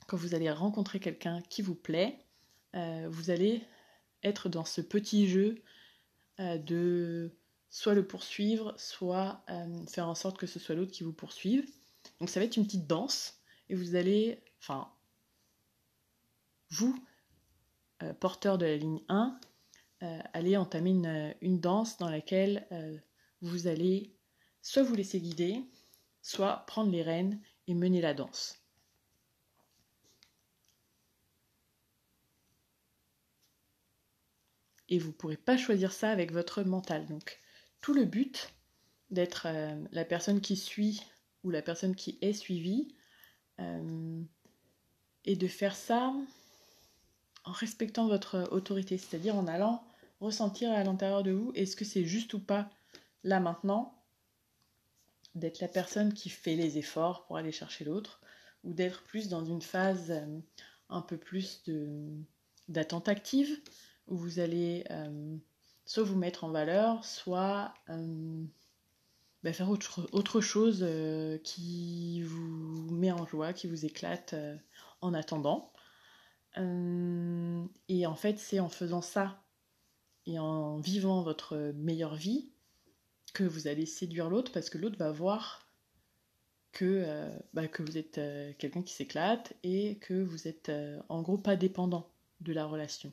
quand 0.07 0.17
vous 0.17 0.35
allez 0.35 0.51
rencontrer 0.51 1.01
quelqu'un 1.01 1.41
qui 1.43 1.63
vous 1.63 1.75
plaît, 1.75 2.19
vous 2.75 3.31
allez 3.31 3.63
être 4.23 4.49
dans 4.49 4.65
ce 4.65 4.81
petit 4.81 5.29
jeu 5.29 5.63
de 6.39 7.31
soit 7.71 7.95
le 7.95 8.07
poursuivre, 8.07 8.75
soit 8.77 9.45
faire 9.89 10.09
en 10.09 10.15
sorte 10.15 10.39
que 10.39 10.47
ce 10.47 10.59
soit 10.59 10.75
l'autre 10.75 10.93
qui 10.93 11.05
vous 11.05 11.13
poursuive. 11.13 11.67
Donc 12.21 12.29
ça 12.29 12.41
va 12.41 12.47
être 12.47 12.57
une 12.57 12.65
petite 12.65 12.87
danse 12.87 13.41
et 13.69 13.75
vous 13.75 13.95
allez, 13.95 14.43
enfin, 14.61 14.89
vous, 16.71 16.97
porteur 18.21 18.59
de 18.59 18.67
la 18.67 18.77
ligne 18.77 19.01
1, 19.09 19.39
allez 20.35 20.57
entamer 20.57 20.91
une, 21.41 21.61
danse 21.61 21.97
dans 21.97 22.11
laquelle 22.11 22.67
vous 23.41 23.67
allez 23.67 24.15
soit 24.63 24.83
vous 24.83 24.95
laisser 24.95 25.21
guider, 25.21 25.65
soit 26.23 26.65
prendre 26.67 26.91
les 26.91 27.03
rênes 27.03 27.41
et 27.67 27.75
mener 27.75 28.01
la 28.01 28.15
danse. 28.15 28.66
Et 34.89 34.99
vous 34.99 35.09
ne 35.09 35.13
pourrez 35.13 35.37
pas 35.37 35.57
choisir 35.57 35.93
ça 35.93 36.11
avec 36.11 36.33
votre 36.33 36.63
mental. 36.63 37.07
Donc, 37.07 37.39
tout 37.81 37.95
le 37.95 38.05
but 38.05 38.53
d'être 39.11 39.47
euh, 39.47 39.75
la 39.93 40.05
personne 40.05 40.41
qui 40.41 40.57
suit 40.57 41.03
ou 41.45 41.51
la 41.51 41.63
personne 41.63 41.95
qui 41.95 42.19
est 42.21 42.33
suivie 42.33 42.95
euh, 43.61 44.23
est 45.25 45.37
de 45.37 45.49
faire 45.49 45.77
ça 45.77 46.13
en 47.45 47.53
respectant 47.53 48.09
votre 48.09 48.49
autorité, 48.51 48.99
c'est-à-dire 48.99 49.37
en 49.37 49.47
allant 49.47 49.85
ressentir 50.21 50.73
à 50.73 50.83
l'intérieur 50.83 51.23
de 51.23 51.31
vous 51.31 51.53
est-ce 51.55 51.77
que 51.77 51.85
c'est 51.85 52.05
juste 52.05 52.35
ou 52.35 52.41
pas 52.41 52.69
là 53.23 53.39
maintenant 53.39 53.97
d'être 55.37 55.61
la 55.61 55.69
personne 55.69 56.15
qui 56.15 56.31
fait 56.31 56.57
les 56.57 56.79
efforts 56.79 57.27
pour 57.27 57.37
aller 57.37 57.53
chercher 57.53 57.85
l'autre, 57.85 58.21
ou 58.65 58.73
d'être 58.73 59.05
plus 59.05 59.29
dans 59.29 59.45
une 59.45 59.63
phase 59.63 60.11
euh, 60.11 60.41
un 60.89 61.03
peu 61.03 61.19
plus 61.19 61.63
d'attente 62.69 63.09
active, 63.09 63.61
où 64.09 64.17
vous 64.17 64.39
allez 64.39 64.85
euh, 64.91 65.37
soit 65.85 66.03
vous 66.03 66.17
mettre 66.17 66.45
en 66.45 66.51
valeur, 66.51 67.05
soit 67.05 67.75
euh, 67.89 68.45
bah, 69.43 69.53
faire 69.53 69.71
autre, 69.71 70.41
chose 70.41 70.87
qui 71.45 72.23
vous 72.23 72.91
met 72.91 73.13
en 73.13 73.27
joie, 73.27 73.53
qui 73.53 73.67
vous 73.67 73.85
éclate 73.85 74.35
en 75.01 75.15
attendant. 75.15 75.73
et 76.57 78.07
en 78.07 78.17
fait, 78.17 78.39
c'est 78.39 78.61
en 78.61 78.69
faisant 78.69 79.03
ça 79.03 79.43
et 80.27 80.39
en 80.39 80.79
vivant 80.79 81.23
votre 81.23 81.73
meilleure 81.77 82.17
vie 82.17 82.51
que 83.33 83.45
vous 83.45 83.69
allez 83.69 83.87
séduire 83.87 84.31
l'autre 84.31 84.51
parce 84.53 84.71
que 84.71 84.79
l'autre 84.79 84.99
va 84.99 85.13
voir 85.13 85.67
que, 86.73 87.05
euh, 87.07 87.39
bah, 87.55 87.63
vous 87.79 87.97
êtes 87.97 88.19
euh, 88.19 88.53
quelqu'un 88.59 88.83
qui 88.83 88.93
s'éclate 88.93 89.55
et 89.63 89.97
que 89.97 90.15
vous 90.15 90.47
êtes 90.47 90.69
euh, 90.69 91.01
en 91.09 91.23
gros 91.23 91.39
pas 91.39 91.57
dépendant 91.57 92.11
de 92.41 92.53
la 92.53 92.67
relation. 92.67 93.13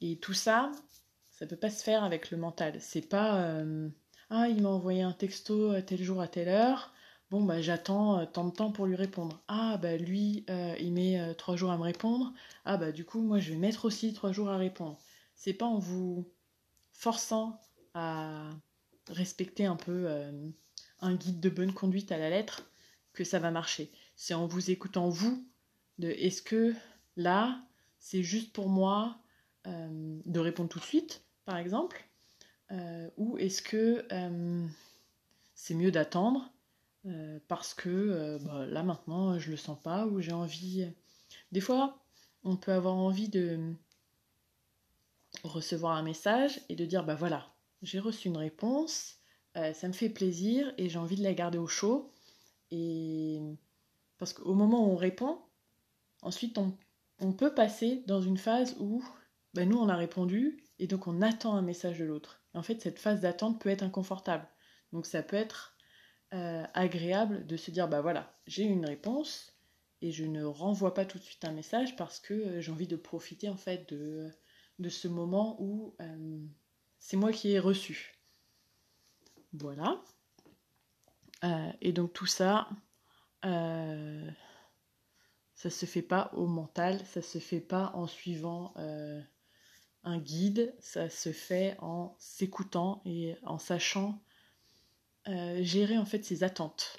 Et 0.00 0.16
tout 0.18 0.34
ça, 0.34 0.72
ça 1.30 1.46
peut 1.46 1.56
pas 1.56 1.70
se 1.70 1.82
faire 1.82 2.04
avec 2.04 2.30
le 2.30 2.36
mental. 2.36 2.80
C'est 2.80 3.08
pas 3.08 3.62
ah 4.30 4.48
il 4.48 4.62
m'a 4.62 4.70
envoyé 4.70 5.02
un 5.02 5.12
texto 5.12 5.70
à 5.70 5.82
tel 5.82 6.02
jour 6.02 6.20
à 6.20 6.28
telle 6.28 6.48
heure. 6.48 6.92
Bon 7.30 7.42
bah 7.42 7.60
j'attends 7.60 8.26
tant 8.26 8.44
de 8.44 8.52
temps 8.52 8.70
pour 8.72 8.86
lui 8.86 8.96
répondre. 8.96 9.42
Ah 9.48 9.78
bah 9.78 9.96
lui 9.96 10.44
il 10.80 10.92
met 10.92 11.34
trois 11.36 11.56
jours 11.56 11.70
à 11.70 11.78
me 11.78 11.82
répondre. 11.82 12.32
Ah 12.64 12.76
bah 12.76 12.92
du 12.92 13.04
coup 13.04 13.22
moi 13.22 13.38
je 13.38 13.50
vais 13.52 13.58
mettre 13.58 13.84
aussi 13.84 14.12
trois 14.12 14.32
jours 14.32 14.50
à 14.50 14.56
répondre. 14.56 14.98
C'est 15.34 15.54
pas 15.54 15.66
en 15.66 15.78
vous 15.78 16.26
forçant 16.92 17.60
à 17.94 18.50
respecter 19.10 19.66
un 19.66 19.76
peu 19.76 20.04
euh, 20.06 20.48
un 21.00 21.14
guide 21.14 21.40
de 21.40 21.50
bonne 21.50 21.72
conduite 21.72 22.12
à 22.12 22.18
la 22.18 22.30
lettre 22.30 22.64
que 23.12 23.24
ça 23.24 23.38
va 23.38 23.50
marcher. 23.50 23.92
C'est 24.16 24.34
en 24.34 24.46
vous 24.46 24.70
écoutant 24.70 25.08
vous 25.08 25.46
de 25.98 26.08
est-ce 26.08 26.42
que 26.42 26.74
là 27.16 27.60
c'est 27.98 28.22
juste 28.22 28.52
pour 28.52 28.68
moi 28.68 29.18
euh, 29.66 30.20
de 30.24 30.40
répondre 30.40 30.68
tout 30.68 30.78
de 30.78 30.84
suite, 30.84 31.24
par 31.44 31.56
exemple, 31.56 32.04
euh, 32.70 33.08
ou 33.16 33.38
est-ce 33.38 33.62
que 33.62 34.06
c'est 35.54 35.74
mieux 35.74 35.90
d'attendre 35.90 36.50
parce 37.48 37.74
que 37.74 38.38
bah, 38.42 38.64
là 38.64 38.82
maintenant 38.82 39.38
je 39.38 39.50
le 39.50 39.58
sens 39.58 39.78
pas 39.80 40.06
ou 40.06 40.20
j'ai 40.20 40.32
envie. 40.32 40.88
Des 41.52 41.60
fois, 41.60 41.98
on 42.44 42.56
peut 42.56 42.72
avoir 42.72 42.94
envie 42.94 43.28
de 43.28 43.74
recevoir 45.42 45.96
un 45.96 46.02
message 46.02 46.60
et 46.68 46.76
de 46.76 46.86
dire 46.86 47.04
bah 47.04 47.14
voilà, 47.14 47.52
j'ai 47.82 47.98
reçu 47.98 48.28
une 48.28 48.36
réponse, 48.36 49.18
euh, 49.56 49.72
ça 49.72 49.88
me 49.88 49.92
fait 49.92 50.08
plaisir 50.08 50.72
et 50.78 50.88
j'ai 50.88 50.98
envie 50.98 51.16
de 51.16 51.22
la 51.22 51.34
garder 51.34 51.58
au 51.58 51.66
chaud. 51.66 52.10
Et 52.70 53.40
parce 54.18 54.32
qu'au 54.32 54.54
moment 54.54 54.86
où 54.86 54.92
on 54.92 54.96
répond, 54.96 55.38
ensuite 56.22 56.58
on, 56.58 57.32
peut 57.32 57.54
passer 57.54 58.02
dans 58.06 58.20
une 58.20 58.36
phase 58.36 58.76
où 58.80 59.02
ben, 59.54 59.68
nous 59.68 59.78
on 59.78 59.88
a 59.88 59.96
répondu 59.96 60.62
et 60.78 60.86
donc 60.86 61.06
on 61.06 61.22
attend 61.22 61.56
un 61.56 61.62
message 61.62 61.98
de 61.98 62.04
l'autre. 62.04 62.42
En 62.54 62.62
fait, 62.62 62.80
cette 62.80 62.98
phase 62.98 63.20
d'attente 63.20 63.60
peut 63.60 63.70
être 63.70 63.82
inconfortable. 63.82 64.46
Donc 64.92 65.06
ça 65.06 65.22
peut 65.22 65.36
être 65.36 65.76
euh, 66.32 66.64
agréable 66.74 67.46
de 67.46 67.56
se 67.56 67.70
dire 67.70 67.88
bah 67.88 68.00
voilà, 68.00 68.36
j'ai 68.46 68.64
une 68.64 68.86
réponse 68.86 69.56
et 70.02 70.12
je 70.12 70.24
ne 70.24 70.44
renvoie 70.44 70.94
pas 70.94 71.04
tout 71.04 71.18
de 71.18 71.24
suite 71.24 71.44
un 71.44 71.52
message 71.52 71.96
parce 71.96 72.20
que 72.20 72.34
euh, 72.34 72.60
j'ai 72.60 72.72
envie 72.72 72.86
de 72.86 72.96
profiter 72.96 73.48
en 73.48 73.56
fait 73.56 73.88
de, 73.92 74.30
de 74.78 74.88
ce 74.88 75.08
moment 75.08 75.56
où 75.60 75.96
c'est 76.98 77.16
moi 77.16 77.32
qui 77.32 77.52
ai 77.52 77.58
reçu. 77.58 78.18
Voilà. 79.52 80.02
Euh, 81.44 81.72
et 81.80 81.92
donc 81.92 82.12
tout 82.12 82.26
ça, 82.26 82.68
euh, 83.44 84.30
ça 85.54 85.70
se 85.70 85.86
fait 85.86 86.02
pas 86.02 86.30
au 86.34 86.46
mental, 86.46 87.04
ça 87.04 87.20
se 87.20 87.38
fait 87.38 87.60
pas 87.60 87.92
en 87.94 88.06
suivant 88.06 88.72
euh, 88.78 89.20
un 90.04 90.18
guide, 90.18 90.74
ça 90.80 91.08
se 91.08 91.32
fait 91.32 91.76
en 91.80 92.14
s'écoutant 92.18 93.02
et 93.04 93.36
en 93.42 93.58
sachant 93.58 94.20
gérer 95.26 95.96
en 95.96 96.04
fait 96.04 96.22
ses 96.22 96.44
attentes 96.44 96.98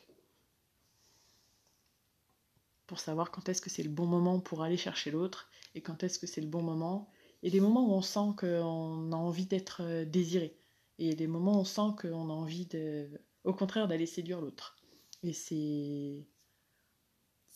pour 2.87 2.99
savoir 2.99 3.29
quand 3.29 3.49
est-ce 3.49 3.61
que 3.61 3.69
c'est 3.69 3.83
le 3.83 3.89
bon 3.89 4.07
moment 4.07 4.39
pour 4.39 4.63
aller 4.63 4.77
chercher 4.77 5.11
l'autre 5.11 5.49
et 5.75 5.81
quand 5.81 6.03
est-ce 6.03 6.17
que 6.17 6.25
c'est 6.25 6.41
le 6.41 6.47
bon 6.47 6.63
moment 6.63 7.09
et 7.45 7.51
des 7.51 7.59
moments 7.59 7.87
où 7.87 7.91
on 7.91 8.01
sent 8.01 8.33
qu'on 8.37 9.11
a 9.11 9.15
envie 9.15 9.45
d'être 9.45 9.83
euh, 9.83 10.03
désiré. 10.03 10.57
Et 10.97 11.13
des 11.13 11.27
moments 11.27 11.57
où 11.57 11.59
on 11.59 11.63
sent 11.63 11.91
qu'on 11.99 12.31
a 12.31 12.33
envie, 12.33 12.65
de, 12.65 13.07
au 13.43 13.53
contraire, 13.53 13.87
d'aller 13.87 14.07
séduire 14.07 14.41
l'autre. 14.41 14.75
Et 15.21 15.31
c'est 15.31 16.25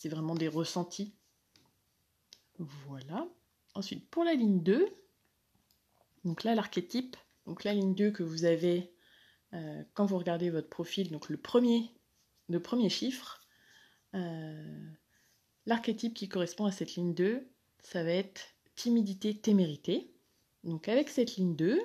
vraiment 0.06 0.36
des 0.36 0.48
ressentis. 0.48 1.16
Voilà. 2.60 3.28
Ensuite, 3.74 4.08
pour 4.12 4.24
la 4.24 4.36
ligne 4.36 4.62
2, 4.62 4.88
donc 6.26 6.44
là, 6.44 6.56
l'archétype, 6.56 7.16
donc 7.46 7.64
la 7.64 7.74
ligne 7.74 7.96
2 7.96 8.12
que 8.12 8.24
vous 8.24 8.46
avez 8.46 8.94
euh, 9.54 9.84
quand 9.94 10.06
vous 10.06 10.18
regardez 10.18 10.50
votre 10.50 10.70
profil, 10.70 11.12
donc 11.12 11.30
le 11.30 11.38
premier, 11.38 11.92
le 12.48 12.62
premier 12.62 12.90
chiffre, 12.90 13.42
euh, 14.16 14.90
l'archétype 15.66 16.14
qui 16.14 16.30
correspond 16.30 16.66
à 16.66 16.72
cette 16.72 16.96
ligne 16.96 17.14
2, 17.14 17.48
ça 17.82 18.04
va 18.04 18.12
être 18.12 18.42
timidité, 18.76 19.36
témérité. 19.36 20.14
Donc 20.64 20.88
avec 20.88 21.10
cette 21.10 21.36
ligne 21.38 21.56
2, 21.56 21.82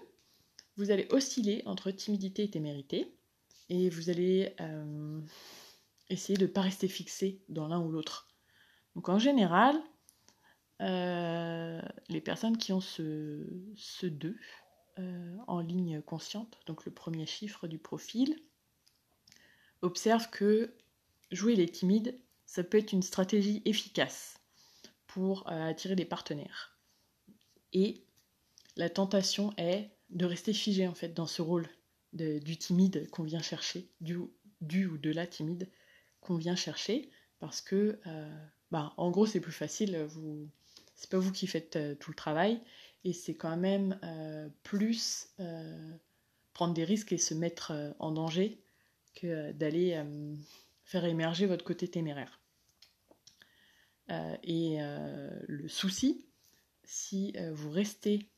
vous 0.76 0.91
allez 0.91 1.07
osciller 1.11 1.62
entre 1.67 1.91
timidité 1.91 2.45
et 2.45 2.50
témérité 2.50 3.14
et 3.69 3.88
vous 3.88 4.11
allez 4.11 4.55
euh, 4.61 5.21
essayer 6.11 6.37
de 6.37 6.47
ne 6.47 6.50
pas 6.50 6.62
rester 6.62 6.88
fixé 6.88 7.41
dans 7.49 7.69
l'un 7.69 7.81
ou 7.81 7.91
l'autre. 7.91 8.29
Donc 8.95 9.09
en 9.09 9.19
général, 9.19 9.81
euh, 10.85 11.81
les 12.09 12.21
personnes 12.21 12.57
qui 12.57 12.73
ont 12.73 12.81
ce, 12.81 13.47
ce 13.76 14.07
2 14.07 14.37
euh, 14.99 15.37
en 15.47 15.61
ligne 15.61 16.03
consciente, 16.03 16.59
donc 16.67 16.85
le 16.85 16.93
premier 16.93 17.26
chiffre 17.26 17.67
du 17.67 17.79
profil, 17.79 18.38
observent 19.83 20.31
que 20.31 20.75
jouer 21.31 21.57
les 21.57 21.69
timides, 21.69 22.19
ça 22.47 22.62
peut 22.62 22.79
être 22.79 22.93
une 22.93 23.03
stratégie 23.03 23.62
efficace 23.64 24.38
pour 25.07 25.49
attirer 25.49 25.97
des 25.97 26.05
partenaires. 26.05 26.79
Et 27.73 28.05
la 28.76 28.88
tentation 28.88 29.53
est 29.57 29.91
de 30.11 30.26
rester 30.26 30.53
figé 30.53 30.87
en 30.87 30.95
fait 30.95 31.14
dans 31.14 31.26
ce 31.26 31.43
rôle 31.43 31.69
du 32.12 32.57
timide 32.57 33.09
qu'on 33.11 33.25
vient 33.25 33.43
chercher, 33.43 33.91
du, 34.00 34.17
ou 34.17 34.99
de 34.99 35.11
la 35.11 35.26
timide 35.26 35.69
qu'on 36.21 36.37
vient 36.37 36.57
chercher, 36.57 37.11
parce 37.41 37.61
que, 37.61 37.99
euh, 38.07 38.47
bah, 38.71 38.95
en 38.97 39.11
gros, 39.11 39.26
c'est 39.26 39.41
plus 39.41 39.53
facile, 39.53 40.05
vous, 40.05 40.49
c'est 40.95 41.11
pas 41.11 41.19
vous 41.19 41.33
qui 41.33 41.47
faites 41.47 41.77
euh, 41.77 41.95
tout 41.95 42.11
le 42.11 42.17
travail, 42.17 42.61
et 43.05 43.13
c'est 43.13 43.35
quand 43.35 43.57
même 43.57 43.99
euh, 44.03 44.49
plus 44.63 45.35
prendre 46.53 46.75
des 46.75 46.85
risques 46.85 47.13
et 47.13 47.19
se 47.19 47.35
mettre 47.35 47.95
en 47.99 48.13
danger 48.13 48.63
que 49.15 49.53
d'aller 49.53 50.03
faire 50.85 51.05
émerger 51.05 51.47
votre 51.47 51.65
côté 51.65 51.89
téméraire. 51.89 52.41
et 54.09 54.79
le 54.79 55.69
souci, 55.69 56.25
si 56.85 57.33
euh, 57.37 57.53
vous 57.53 57.71
restez 57.71 58.29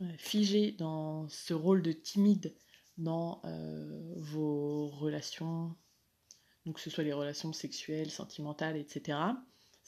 euh, 0.00 0.12
figé 0.16 0.72
dans 0.72 1.28
ce 1.28 1.54
rôle 1.54 1.82
de 1.82 1.92
timide 1.92 2.54
dans 2.96 3.40
euh, 3.44 4.14
vos 4.16 4.88
relations, 4.88 5.74
donc 6.66 6.76
que 6.76 6.80
ce 6.80 6.90
soit 6.90 7.04
les 7.04 7.12
relations 7.12 7.52
sexuelles, 7.52 8.10
sentimentales, 8.10 8.76
etc., 8.76 9.18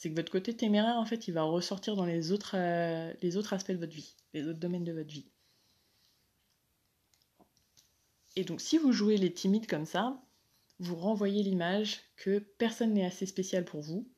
c'est 0.00 0.08
que 0.08 0.14
votre 0.14 0.32
côté 0.32 0.56
téméraire, 0.56 0.96
en 0.96 1.04
fait, 1.04 1.28
il 1.28 1.32
va 1.32 1.42
ressortir 1.42 1.94
dans 1.94 2.06
les 2.06 2.32
autres, 2.32 2.54
euh, 2.54 3.12
les 3.20 3.36
autres 3.36 3.52
aspects 3.52 3.72
de 3.72 3.76
votre 3.76 3.92
vie, 3.92 4.16
les 4.32 4.46
autres 4.46 4.58
domaines 4.58 4.82
de 4.82 4.94
votre 4.94 5.10
vie. 5.10 5.26
Et 8.34 8.44
donc, 8.44 8.62
si 8.62 8.78
vous 8.78 8.92
jouez 8.92 9.18
les 9.18 9.30
timides 9.30 9.66
comme 9.66 9.84
ça, 9.84 10.18
vous 10.78 10.96
renvoyez 10.96 11.42
l'image 11.42 12.00
que 12.16 12.38
personne 12.38 12.94
n'est 12.94 13.04
assez 13.04 13.26
spécial 13.26 13.66
pour 13.66 13.82
vous 13.82 14.08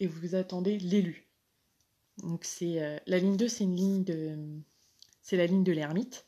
et 0.00 0.06
vous 0.06 0.36
attendez 0.36 0.78
l'élu. 0.78 1.28
Donc, 2.22 2.46
c'est 2.46 2.82
euh, 2.82 2.98
la 3.06 3.18
ligne 3.18 3.36
2, 3.36 3.46
c'est 3.46 3.64
une 3.64 3.76
ligne 3.76 4.04
de. 4.04 4.38
C'est 5.20 5.36
la 5.36 5.46
ligne 5.46 5.64
de 5.64 5.72
l'ermite. 5.72 6.26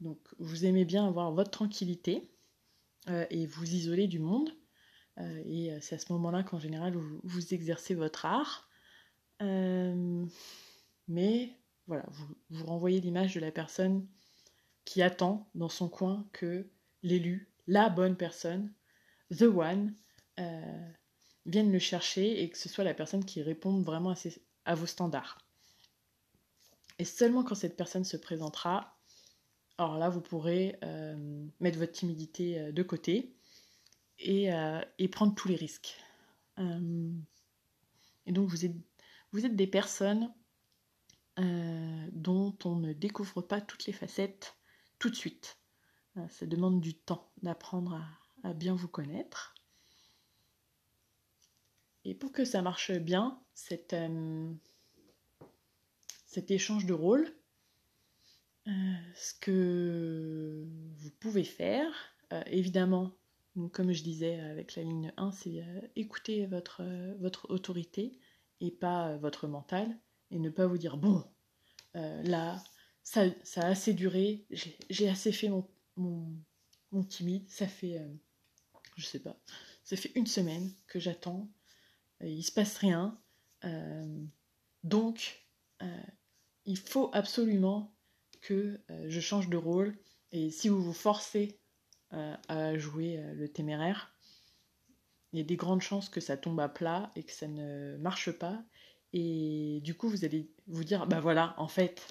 Donc, 0.00 0.18
vous 0.40 0.64
aimez 0.64 0.84
bien 0.84 1.06
avoir 1.06 1.30
votre 1.30 1.52
tranquillité 1.52 2.28
euh, 3.08 3.24
et 3.30 3.46
vous 3.46 3.72
isoler 3.72 4.08
du 4.08 4.18
monde. 4.18 4.52
Euh, 5.18 5.42
et 5.44 5.76
c'est 5.80 5.96
à 5.96 5.98
ce 5.98 6.12
moment-là 6.12 6.42
qu'en 6.42 6.58
général, 6.58 6.94
vous, 6.94 7.54
exercez 7.54 7.94
votre 7.94 8.26
art. 8.26 8.68
mais 11.08 11.56
voilà, 11.86 12.04
vous, 12.08 12.34
vous 12.50 12.66
renvoyez 12.66 13.00
l'image 13.00 13.34
de 13.34 13.40
la 13.40 13.50
personne 13.50 14.06
qui 14.84 15.02
attend 15.02 15.48
dans 15.54 15.68
son 15.68 15.88
coin 15.88 16.26
que 16.32 16.68
l'élu, 17.02 17.50
la 17.66 17.88
bonne 17.88 18.16
personne, 18.16 18.72
the 19.30 19.42
one, 19.42 19.94
euh, 20.38 20.90
vienne 21.46 21.72
le 21.72 21.78
chercher 21.78 22.42
et 22.42 22.50
que 22.50 22.58
ce 22.58 22.68
soit 22.68 22.84
la 22.84 22.94
personne 22.94 23.24
qui 23.24 23.42
réponde 23.42 23.84
vraiment 23.84 24.14
à, 24.64 24.74
vos 24.74 24.86
standards. 24.86 25.38
Et 26.98 27.04
seulement 27.04 27.42
quand 27.42 27.54
cette 27.54 27.76
personne 27.76 28.04
se 28.04 28.16
présentera, 28.16 28.96
alors 29.78 29.98
là, 29.98 30.08
vous 30.08 30.20
pourrez 30.20 30.78
euh, 30.84 31.46
mettre 31.60 31.78
votre 31.78 31.92
timidité 31.92 32.58
euh, 32.58 32.72
de 32.72 32.82
côté 32.82 33.34
et, 34.18 34.50
et, 34.98 35.08
prendre 35.08 35.34
tous 35.34 35.48
les 35.48 35.56
risques. 35.56 35.96
et 36.58 38.32
donc, 38.32 38.48
vous 38.48 38.64
êtes, 38.64 38.76
vous 39.32 39.44
êtes 39.46 39.56
des 39.56 39.66
personnes 39.66 40.32
dont 41.36 42.56
on 42.64 42.76
ne 42.76 42.92
découvre 42.92 43.42
pas 43.42 43.60
toutes 43.60 43.86
les 43.86 43.92
facettes 43.92 44.56
tout 44.98 45.10
de 45.10 45.16
suite. 45.16 45.58
Euh, 46.16 46.28
ça 46.28 46.46
demande 46.46 46.80
du 46.80 46.94
temps 46.94 47.32
d'apprendre 47.42 48.00
à, 48.44 48.54
bien 48.54 48.74
vous 48.74 48.88
connaître. 48.88 49.54
Et 52.04 52.14
pour 52.14 52.32
que 52.32 52.44
ça 52.44 52.62
marche 52.62 52.92
bien, 52.92 53.40
cet, 53.54 53.92
euh, 53.92 54.52
échange 56.48 56.86
de 56.86 56.92
rôle, 56.92 57.34
euh, 58.68 58.70
ce 59.14 59.34
que 59.34 60.64
vous 60.96 61.10
pouvez 61.18 61.44
faire, 61.44 61.92
évidemment, 62.46 63.12
comme 63.72 63.92
je 63.92 64.02
disais 64.02 64.40
avec 64.40 64.76
la 64.76 64.82
ligne 64.82 65.12
1, 65.16 65.32
c'est 65.32 65.64
écouter 65.96 66.46
votre, 66.46 66.82
votre 67.18 67.50
autorité 67.50 68.18
et 68.60 68.70
pas 68.70 69.16
votre 69.18 69.46
mental, 69.46 69.98
et 70.30 70.38
ne 70.38 70.50
pas 70.50 70.66
vous 70.66 70.78
dire, 70.78 70.96
bon, 70.96 71.24
là, 71.94 72.62
ça, 73.02 73.24
a 73.56 73.66
assez 73.66 73.94
duré, 73.94 74.46
j'ai 74.90 75.08
assez 75.08 75.32
fait 75.32 75.48
mon, 75.48 75.68
mon, 75.96 77.04
timide, 77.04 77.48
ça 77.48 77.66
fait, 77.66 77.98
euh, 77.98 78.14
je 78.96 79.04
sais 79.04 79.18
pas, 79.18 79.38
ça 79.84 79.96
fait 79.96 80.12
une 80.14 80.26
semaine 80.26 80.72
que 80.86 81.00
j'attends, 81.00 81.50
il 82.20 82.42
se 82.42 82.52
passe 82.52 82.76
rien, 82.76 83.20
euh, 83.64 84.24
donc 84.84 85.44
euh, 85.82 86.02
il 86.64 86.78
faut 86.78 87.10
absolument 87.12 87.94
que 88.40 88.80
je 89.06 89.20
change 89.20 89.48
de 89.48 89.56
rôle, 89.56 89.96
et 90.30 90.50
si 90.50 90.68
vous 90.68 90.82
vous 90.82 90.92
forcez 90.92 91.60
à 92.12 92.76
jouer 92.78 93.22
le 93.34 93.48
téméraire, 93.48 94.12
il 95.32 95.38
y 95.38 95.42
a 95.42 95.44
des 95.44 95.56
grandes 95.56 95.80
chances 95.80 96.08
que 96.08 96.20
ça 96.20 96.36
tombe 96.36 96.60
à 96.60 96.68
plat 96.68 97.10
et 97.16 97.22
que 97.22 97.32
ça 97.32 97.48
ne 97.48 97.96
marche 97.96 98.30
pas, 98.32 98.62
et 99.12 99.80
du 99.82 99.94
coup 99.94 100.08
vous 100.08 100.24
allez 100.24 100.50
vous 100.66 100.84
dire, 100.84 101.06
bah 101.06 101.20
voilà, 101.20 101.54
en 101.58 101.68
fait, 101.68 102.06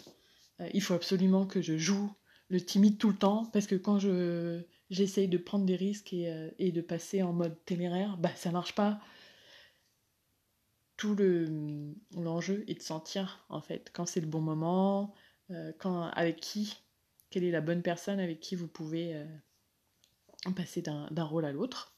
euh, 0.60 0.70
il 0.74 0.81
faut 0.81 0.93
absolument 0.93 1.46
que 1.46 1.62
je 1.62 1.77
joue 1.77 2.11
le 2.50 2.61
timide 2.61 2.98
tout 2.98 3.09
le 3.09 3.18
temps, 3.18 3.46
parce 3.46 3.68
que 3.68 3.75
quand 3.75 4.00
je 4.00 4.61
j'essaye 4.90 5.29
de 5.29 5.37
prendre 5.37 5.66
des 5.66 5.77
risques 5.77 6.11
et, 6.11 6.29
euh, 6.31 6.50
de 6.59 6.81
passer 6.81 7.24
en 7.24 7.31
mode 7.31 7.64
téméraire, 7.66 8.18
bah 8.18 8.31
ça 8.35 8.51
marche 8.51 8.75
pas. 8.75 9.00
Tout 10.98 11.16
le 11.16 11.96
l'enjeu 12.16 12.64
est 12.68 12.75
de 12.75 12.83
sentir 12.83 13.46
en 13.50 13.61
fait 13.61 13.90
quand 13.94 14.05
c'est 14.05 14.22
le 14.22 14.27
bon 14.27 14.42
moment, 14.42 15.14
euh, 15.51 15.72
quand 15.79 16.03
avec 16.09 16.40
qui, 16.42 16.75
quelle 17.29 17.44
est 17.44 17.51
la 17.51 17.61
bonne 17.61 17.81
personne 17.81 18.20
avec 18.20 18.40
qui 18.40 18.55
vous 18.55 18.68
pouvez 18.68 19.16
passer 20.56 20.82
d'un 20.82 21.24
rôle 21.24 21.46
à 21.46 21.51
l'autre. 21.51 21.96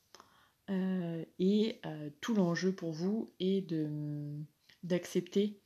et 0.69 1.81
tout 2.21 2.33
l'enjeu 2.35 2.73
pour 2.73 2.91
vous 2.91 3.33
est 3.39 3.73
d'accepter 4.83 5.59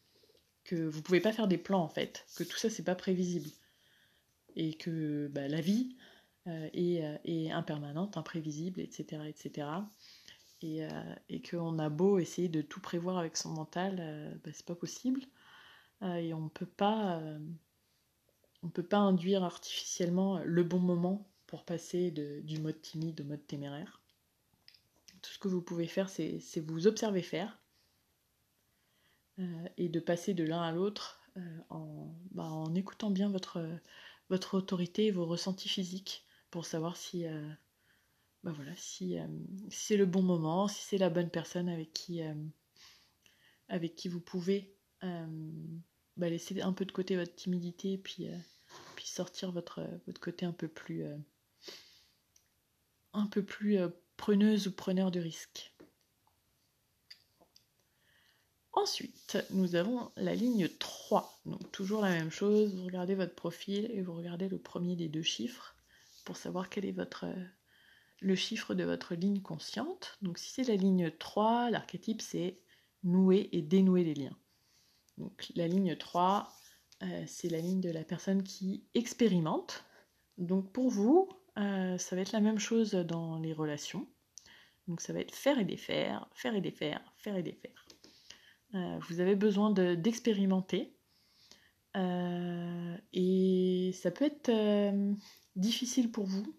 que 0.63 0.75
vous 0.75 1.01
pouvez 1.01 1.21
pas 1.21 1.31
faire 1.31 1.47
des 1.47 1.57
plans 1.57 1.81
en 1.81 1.89
fait, 1.89 2.25
que 2.35 2.43
tout 2.43 2.57
ça 2.57 2.69
c'est 2.69 2.83
pas 2.83 2.95
prévisible 2.95 3.49
et 4.57 4.73
que 4.73 5.27
bah, 5.31 5.47
la 5.47 5.61
vie 5.61 5.95
euh, 6.47 6.69
euh, 6.75 7.17
est, 7.23 7.51
impermanente, 7.51 8.17
imprévisible, 8.17 8.81
etc. 8.81 9.23
etc. 9.27 9.67
Et, 10.61 10.83
euh, 10.83 11.15
et 11.29 11.41
qu'on 11.41 11.77
a 11.79 11.89
beau 11.89 12.19
essayer 12.19 12.49
de 12.49 12.61
tout 12.61 12.81
prévoir 12.81 13.17
avec 13.17 13.37
son 13.37 13.49
mental, 13.49 14.39
bah, 14.43 14.51
c'est 14.53 14.65
pas 14.65 14.75
possible. 14.75 15.21
et 16.01 16.33
on 16.33 16.49
peut 16.49 16.65
pas 16.65 17.21
on 18.63 18.69
peut 18.69 18.83
pas 18.83 18.97
induire 18.97 19.43
artificiellement 19.43 20.39
le 20.43 20.63
bon 20.63 20.79
moment 20.79 21.29
pour 21.47 21.63
passer 21.63 22.11
du 22.11 22.59
mode 22.59 22.81
timide 22.81 23.21
au 23.21 23.23
mode 23.23 23.45
téméraire. 23.47 24.01
Tout 25.21 25.31
ce 25.31 25.39
que 25.39 25.47
vous 25.47 25.61
pouvez 25.61 25.87
faire, 25.87 26.09
c'est 26.09 26.59
vous 26.59 26.87
observer 26.87 27.21
faire, 27.21 27.57
euh, 29.39 29.69
et 29.77 29.87
de 29.87 29.99
passer 29.99 30.33
de 30.33 30.43
l'un 30.43 30.63
à 30.63 30.71
l'autre 30.71 31.21
euh, 31.37 31.59
en, 31.69 32.11
bah, 32.31 32.45
en, 32.45 32.73
écoutant 32.73 33.11
bien 33.11 33.29
votre, 33.29 33.63
votre 34.29 34.57
autorité 34.57 35.05
et 35.05 35.11
vos 35.11 35.27
ressentis 35.27 35.69
physiques 35.69 36.25
pour 36.49 36.65
savoir 36.65 36.97
si, 36.97 37.27
euh, 37.27 37.47
bah 38.43 38.51
voilà, 38.51 38.71
si 38.75 39.15
c'est 39.69 39.97
le 39.97 40.07
bon 40.07 40.23
moment, 40.23 40.67
si 40.67 40.81
c'est 40.81 40.97
la 40.97 41.11
bonne 41.11 41.29
personne 41.29 41.69
avec 41.69 41.93
qui, 41.93 42.21
avec 43.67 43.95
qui 43.95 44.07
vous 44.07 44.21
pouvez 44.21 44.73
bah, 45.01 46.29
laisser 46.29 46.59
un 46.61 46.73
peu 46.73 46.85
de 46.85 46.91
côté 46.91 47.15
votre 47.15 47.35
timidité 47.35 47.93
et 47.93 47.97
puis, 47.97 48.27
puis 48.95 49.05
sortir 49.05 49.51
votre, 49.51 49.87
votre 50.07 50.21
côté 50.21 50.47
un 50.47 50.53
peu 50.53 50.67
plus, 50.67 51.05
un 53.17 53.27
peu 53.27 53.43
plus 53.43 53.77
preneuse 54.15 54.67
ou 54.67 54.71
preneur 54.71 55.11
de 55.11 55.19
risque. 55.19 55.73
Ensuite, 58.73 59.37
nous 59.49 59.75
avons 59.75 60.11
la 60.17 60.35
ligne 60.35 60.69
3. 60.69 61.41
Donc 61.45 61.71
toujours 61.71 62.01
la 62.01 62.11
même 62.11 62.29
chose, 62.29 62.75
vous 62.75 62.85
regardez 62.85 63.15
votre 63.15 63.33
profil 63.33 63.89
et 63.91 64.03
vous 64.03 64.13
regardez 64.13 64.47
le 64.47 64.59
premier 64.59 64.95
des 64.95 65.09
deux 65.09 65.23
chiffres 65.23 65.75
pour 66.25 66.37
savoir 66.37 66.69
quel 66.69 66.85
est 66.85 66.91
votre, 66.91 67.25
le 68.19 68.35
chiffre 68.35 68.75
de 68.75 68.83
votre 68.83 69.15
ligne 69.15 69.41
consciente. 69.41 70.17
Donc 70.21 70.37
si 70.37 70.51
c'est 70.51 70.63
la 70.63 70.75
ligne 70.75 71.09
3, 71.09 71.71
l'archétype 71.71 72.21
c'est 72.21 72.59
nouer 73.03 73.49
et 73.51 73.63
dénouer 73.63 74.03
les 74.03 74.13
liens. 74.13 74.37
Donc 75.17 75.51
la 75.55 75.67
ligne 75.67 75.95
3, 75.95 76.47
euh, 77.01 77.23
c'est 77.25 77.49
la 77.49 77.59
ligne 77.59 77.81
de 77.81 77.89
la 77.89 78.03
personne 78.03 78.43
qui 78.43 78.83
expérimente. 78.93 79.85
Donc 80.37 80.71
pour 80.71 80.89
vous, 80.89 81.29
euh, 81.57 81.97
ça 81.97 82.15
va 82.15 82.21
être 82.21 82.31
la 82.31 82.39
même 82.39 82.59
chose 82.59 82.91
dans 82.91 83.39
les 83.39 83.53
relations. 83.53 84.07
Donc 84.87 85.01
ça 85.01 85.11
va 85.11 85.19
être 85.19 85.33
faire 85.33 85.59
et 85.59 85.65
défaire, 85.65 86.29
faire 86.33 86.55
et 86.55 86.61
défaire, 86.61 87.01
faire 87.17 87.35
et 87.35 87.43
défaire. 87.43 87.85
Euh, 88.75 88.99
vous 89.09 89.19
avez 89.19 89.35
besoin 89.35 89.71
d'expérimenter. 89.71 90.93
Euh, 91.95 92.95
et 93.13 93.91
ça 93.93 94.11
peut 94.11 94.25
être 94.25 94.51
difficile 95.55 96.11
pour 96.11 96.25
vous 96.25 96.55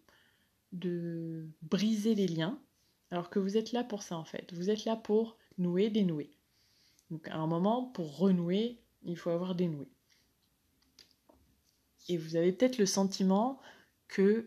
de 0.72 1.48
briser 1.62 2.14
les 2.14 2.26
liens, 2.26 2.60
alors 3.10 3.30
que 3.30 3.38
vous 3.38 3.56
êtes 3.56 3.72
là 3.72 3.84
pour 3.84 4.02
ça 4.02 4.16
en 4.16 4.24
fait. 4.24 4.52
Vous 4.52 4.68
êtes 4.68 4.84
là 4.84 4.96
pour 4.96 5.38
nouer, 5.56 5.90
dénouer. 5.90 6.30
Donc 7.10 7.28
à 7.28 7.36
un 7.36 7.46
moment, 7.46 7.84
pour 7.84 8.18
renouer, 8.18 8.80
il 9.04 9.16
faut 9.16 9.30
avoir 9.30 9.54
dénoué. 9.54 9.88
Et 12.08 12.16
vous 12.16 12.36
avez 12.36 12.52
peut-être 12.52 12.78
le 12.78 12.86
sentiment 12.86 13.60
que 14.08 14.46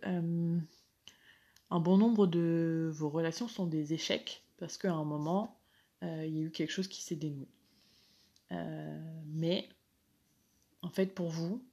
un 1.71 1.80
bon 1.80 1.97
nombre 1.97 2.28
de 2.28 2.91
vos 2.93 3.10
relations 3.10 3.47
sont 3.47 3.65
des 3.65 3.93
échecs, 3.93 4.43
parce 4.58 4.78
qu'à 4.78 4.93
un 4.93 5.06
moment, 5.06 5.58
euh, 6.04 6.26
il 6.26 6.38
y 6.38 6.39
a 6.39 6.43
eu 6.43 6.52
quelque 6.52 6.71
chose 6.71 6.89
qui 6.89 7.02
s'est 7.02 7.15
dénoué. 7.15 7.47
Euh, 8.52 9.21
mais 9.28 9.69
en 10.82 10.89
fait, 10.89 11.15
pour 11.15 11.30
vous, 11.30 11.63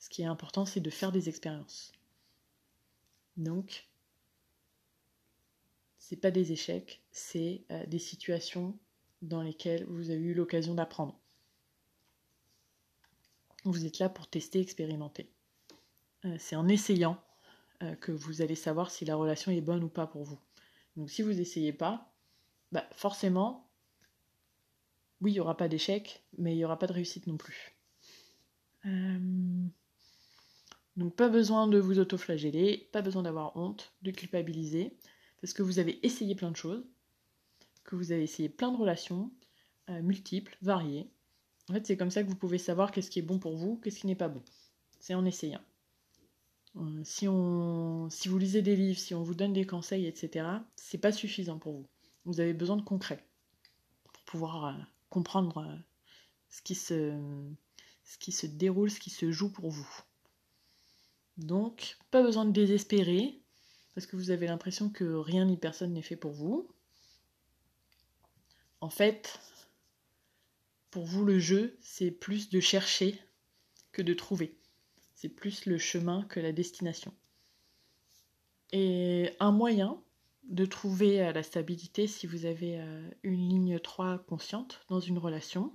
ce 0.00 0.08
qui 0.08 0.22
est 0.22 0.26
important, 0.26 0.66
c'est 0.66 0.80
de 0.80 0.90
faire 0.90 1.12
des 1.12 1.28
expériences. 1.28 1.92
Donc, 3.36 3.88
c'est 5.98 6.16
pas 6.16 6.32
des 6.32 6.50
échecs, 6.50 7.02
c'est 7.12 7.64
euh, 7.70 7.86
des 7.86 8.00
situations 8.00 8.76
dans 9.22 9.40
lesquelles 9.40 9.84
vous 9.86 10.10
avez 10.10 10.20
eu 10.20 10.34
l'occasion 10.34 10.74
d'apprendre. 10.74 11.18
Vous 13.64 13.86
êtes 13.86 14.00
là 14.00 14.08
pour 14.08 14.26
tester, 14.26 14.60
expérimenter. 14.60 15.30
c'est 16.38 16.56
en 16.56 16.68
essayant 16.68 17.18
que 18.00 18.12
vous 18.12 18.40
allez 18.40 18.54
savoir 18.54 18.90
si 18.90 19.04
la 19.04 19.16
relation 19.16 19.52
est 19.52 19.60
bonne 19.60 19.84
ou 19.84 19.88
pas 19.88 20.06
pour 20.06 20.24
vous. 20.24 20.38
Donc 20.96 21.10
si 21.10 21.22
vous 21.22 21.32
n'essayez 21.32 21.72
pas, 21.72 22.12
bah 22.72 22.84
forcément, 22.92 23.68
oui, 25.20 25.32
il 25.32 25.34
n'y 25.34 25.40
aura 25.40 25.56
pas 25.56 25.68
d'échec, 25.68 26.24
mais 26.38 26.54
il 26.54 26.56
n'y 26.56 26.64
aura 26.64 26.78
pas 26.78 26.86
de 26.86 26.92
réussite 26.92 27.26
non 27.26 27.36
plus. 27.36 27.76
Euh, 28.86 29.66
donc 30.96 31.16
pas 31.16 31.28
besoin 31.28 31.66
de 31.66 31.78
vous 31.78 31.98
autoflageller, 31.98 32.88
pas 32.92 33.02
besoin 33.02 33.22
d'avoir 33.22 33.56
honte, 33.56 33.92
de 34.02 34.10
culpabiliser, 34.10 34.96
parce 35.40 35.52
que 35.52 35.62
vous 35.62 35.78
avez 35.78 36.04
essayé 36.06 36.34
plein 36.34 36.50
de 36.50 36.56
choses, 36.56 36.84
que 37.84 37.96
vous 37.96 38.12
avez 38.12 38.22
essayé 38.22 38.48
plein 38.48 38.70
de 38.70 38.76
relations, 38.76 39.30
euh, 39.90 40.02
multiples, 40.02 40.56
variées. 40.62 41.10
En 41.68 41.74
fait, 41.74 41.86
c'est 41.86 41.96
comme 41.96 42.10
ça 42.10 42.22
que 42.22 42.28
vous 42.28 42.36
pouvez 42.36 42.58
savoir 42.58 42.92
qu'est-ce 42.92 43.10
qui 43.10 43.18
est 43.18 43.22
bon 43.22 43.38
pour 43.38 43.56
vous, 43.56 43.80
qu'est-ce 43.82 44.00
qui 44.00 44.06
n'est 44.06 44.14
pas 44.14 44.28
bon. 44.28 44.42
C'est 45.00 45.14
en 45.14 45.24
essayant. 45.24 45.60
Euh, 46.76 47.04
si, 47.04 47.28
on, 47.28 48.08
si 48.10 48.28
vous 48.28 48.38
lisez 48.38 48.62
des 48.62 48.76
livres, 48.76 48.98
si 48.98 49.14
on 49.14 49.22
vous 49.22 49.34
donne 49.34 49.52
des 49.52 49.66
conseils, 49.66 50.06
etc., 50.06 50.46
c'est 50.76 50.98
pas 50.98 51.12
suffisant 51.12 51.58
pour 51.58 51.72
vous. 51.72 51.88
Vous 52.24 52.40
avez 52.40 52.52
besoin 52.54 52.76
de 52.76 52.82
concret 52.82 53.24
pour 54.12 54.22
pouvoir 54.24 54.66
euh, 54.66 54.82
comprendre 55.10 55.78
ce, 56.48 56.62
qui 56.62 56.74
se, 56.74 57.12
ce 58.04 58.18
qui 58.18 58.32
se 58.32 58.46
déroule, 58.46 58.90
ce 58.90 59.00
qui 59.00 59.10
se 59.10 59.30
joue 59.30 59.52
pour 59.52 59.70
vous. 59.70 59.88
Donc, 61.36 61.96
pas 62.10 62.22
besoin 62.22 62.44
de 62.44 62.52
désespérer, 62.52 63.40
parce 63.94 64.06
que 64.06 64.16
vous 64.16 64.30
avez 64.30 64.46
l'impression 64.46 64.88
que 64.90 65.04
rien 65.04 65.44
ni 65.44 65.56
personne 65.56 65.92
n'est 65.92 66.02
fait 66.02 66.16
pour 66.16 66.32
vous. 66.32 66.68
En 68.80 68.90
fait, 68.90 69.40
pour 70.90 71.04
vous, 71.04 71.24
le 71.24 71.38
jeu, 71.38 71.76
c'est 71.80 72.10
plus 72.10 72.48
de 72.50 72.60
chercher 72.60 73.20
que 73.92 74.02
de 74.02 74.14
trouver. 74.14 74.56
C'est 75.24 75.30
plus 75.30 75.64
le 75.64 75.78
chemin 75.78 76.22
que 76.24 76.38
la 76.38 76.52
destination. 76.52 77.10
Et 78.72 79.30
un 79.40 79.52
moyen 79.52 79.98
de 80.42 80.66
trouver 80.66 81.22
euh, 81.22 81.32
la 81.32 81.42
stabilité 81.42 82.06
si 82.06 82.26
vous 82.26 82.44
avez 82.44 82.78
euh, 82.78 83.08
une 83.22 83.48
ligne 83.48 83.78
3 83.78 84.18
consciente 84.28 84.82
dans 84.90 85.00
une 85.00 85.16
relation, 85.16 85.74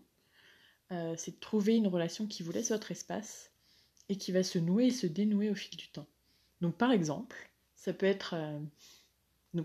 euh, 0.91 1.15
c'est 1.17 1.31
de 1.31 1.39
trouver 1.39 1.75
une 1.75 1.87
relation 1.87 2.27
qui 2.27 2.43
vous 2.43 2.51
laisse 2.51 2.69
votre 2.69 2.91
espace 2.91 3.51
et 4.07 4.17
qui 4.17 4.31
va 4.31 4.43
se 4.43 4.59
nouer 4.59 4.85
et 4.85 4.91
se 4.91 5.07
dénouer 5.07 5.49
au 5.49 5.55
fil 5.55 5.75
du 5.75 5.89
temps. 5.89 6.07
Donc 6.61 6.77
par 6.77 6.91
exemple, 6.91 7.49
ça 7.73 7.91
peut 7.91 8.05
être 8.05 8.35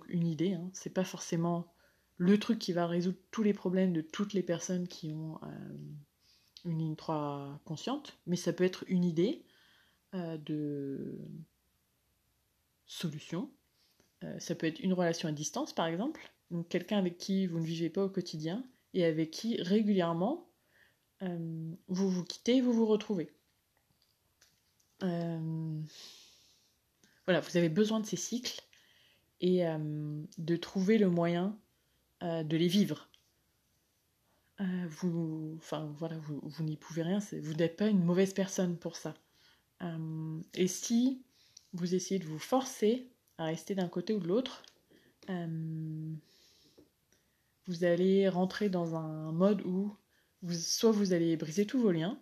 une 0.09 0.27
idée, 0.27 0.55
hein, 0.55 0.71
c'est 0.73 0.95
pas 0.95 1.05
forcément 1.05 1.71
le 2.17 2.39
truc 2.39 2.59
qui 2.59 2.73
va 2.73 2.87
résoudre 2.87 3.19
tous 3.31 3.43
les 3.43 3.53
problèmes 3.53 3.93
de 3.93 4.01
toutes 4.01 4.33
les 4.33 4.43
personnes 4.43 4.89
qui 4.89 5.13
ont 5.13 5.39
une 6.65 6.79
ligne 6.79 6.97
3 6.97 7.61
consciente, 7.67 8.17
mais 8.27 8.37
ça 8.37 8.55
peut 8.55 8.65
être 8.65 8.85
une 8.89 9.05
idée 9.05 9.44
de 10.15 11.19
solution. 12.87 13.51
Euh, 14.23 14.39
ça 14.39 14.55
peut 14.55 14.67
être 14.67 14.81
une 14.81 14.93
relation 14.93 15.29
à 15.29 15.33
distance, 15.33 15.73
par 15.73 15.87
exemple, 15.87 16.21
donc 16.51 16.69
quelqu'un 16.69 16.99
avec 16.99 17.19
qui 17.19 17.47
vous 17.47 17.59
ne 17.59 17.65
vivez 17.65 17.91
pas 17.91 18.05
au 18.05 18.09
quotidien 18.09 18.65
et 18.93 19.05
avec 19.05 19.31
qui 19.31 19.61
régulièrement 19.61 20.49
vous 21.89 22.11
vous 22.11 22.23
quittez 22.23 22.57
et 22.57 22.61
vous 22.61 22.75
vous 22.75 22.85
retrouvez. 22.85 23.33
voilà, 25.01 25.81
vous 27.41 27.57
avez 27.57 27.71
besoin 27.71 27.99
de 27.99 28.05
ces 28.05 28.19
cycles 28.19 28.61
et 29.41 29.65
de 30.37 30.57
trouver 30.57 30.99
le 30.99 31.09
moyen 31.09 31.59
euh, 32.25 32.43
de 32.43 32.57
les 32.57 32.69
vivre. 32.69 33.11
Euh, 34.61 34.87
vous, 34.89 35.55
enfin 35.59 35.93
voilà, 35.99 36.17
vous, 36.19 36.63
n'y 36.63 36.77
pouvez 36.77 37.03
rien, 37.03 37.19
vous 37.19 37.55
n'êtes 37.55 37.77
pas 37.77 37.89
une 37.89 38.03
mauvaise 38.03 38.33
personne 38.33 38.79
pour 38.79 38.97
ça. 38.97 39.15
Euh, 39.85 40.41
et 40.55 40.67
si 40.67 41.23
vous 41.73 41.95
essayez 41.95 42.19
de 42.19 42.27
vous 42.27 42.39
forcer 42.39 43.09
à 43.39 43.45
rester 43.45 43.75
d'un 43.75 43.89
côté 43.89 44.13
ou 44.15 44.21
de 44.21 44.29
l'autre, 44.29 44.63
vous 47.67 47.85
allez 47.85 48.29
rentrer 48.29 48.69
dans 48.69 48.95
un 48.95 49.33
mode 49.33 49.63
où 49.63 49.97
soit 50.51 50.93
vous 50.93 51.13
allez 51.13 51.37
briser 51.37 51.67
tous 51.67 51.81
vos 51.81 51.93
liens 51.93 52.19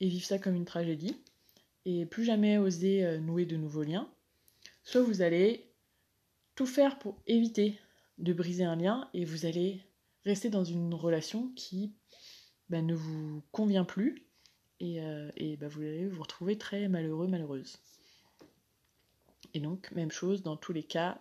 et 0.00 0.08
vivre 0.08 0.24
ça 0.24 0.38
comme 0.38 0.54
une 0.54 0.64
tragédie, 0.64 1.16
et 1.84 2.06
plus 2.06 2.24
jamais 2.24 2.58
oser 2.58 3.18
nouer 3.18 3.44
de 3.44 3.56
nouveaux 3.56 3.82
liens, 3.82 4.08
soit 4.84 5.02
vous 5.02 5.20
allez 5.20 5.68
tout 6.54 6.66
faire 6.66 6.98
pour 6.98 7.20
éviter 7.26 7.78
de 8.18 8.32
briser 8.32 8.64
un 8.64 8.76
lien 8.76 9.08
et 9.14 9.24
vous 9.24 9.46
allez 9.46 9.82
rester 10.24 10.50
dans 10.50 10.64
une 10.64 10.94
relation 10.94 11.50
qui 11.56 11.92
bah, 12.68 12.82
ne 12.82 12.94
vous 12.94 13.42
convient 13.50 13.84
plus 13.84 14.23
et, 14.80 15.00
euh, 15.00 15.30
bah, 15.58 15.68
vous 15.68 15.82
allez 15.82 16.08
vous 16.08 16.22
retrouver 16.22 16.58
très 16.58 16.88
malheureux, 16.88 17.26
malheureuse. 17.26 17.78
Et 19.52 19.60
donc, 19.60 19.90
même 19.92 20.10
chose 20.10 20.42
dans 20.42 20.56
tous 20.56 20.72
les 20.72 20.82
cas, 20.82 21.20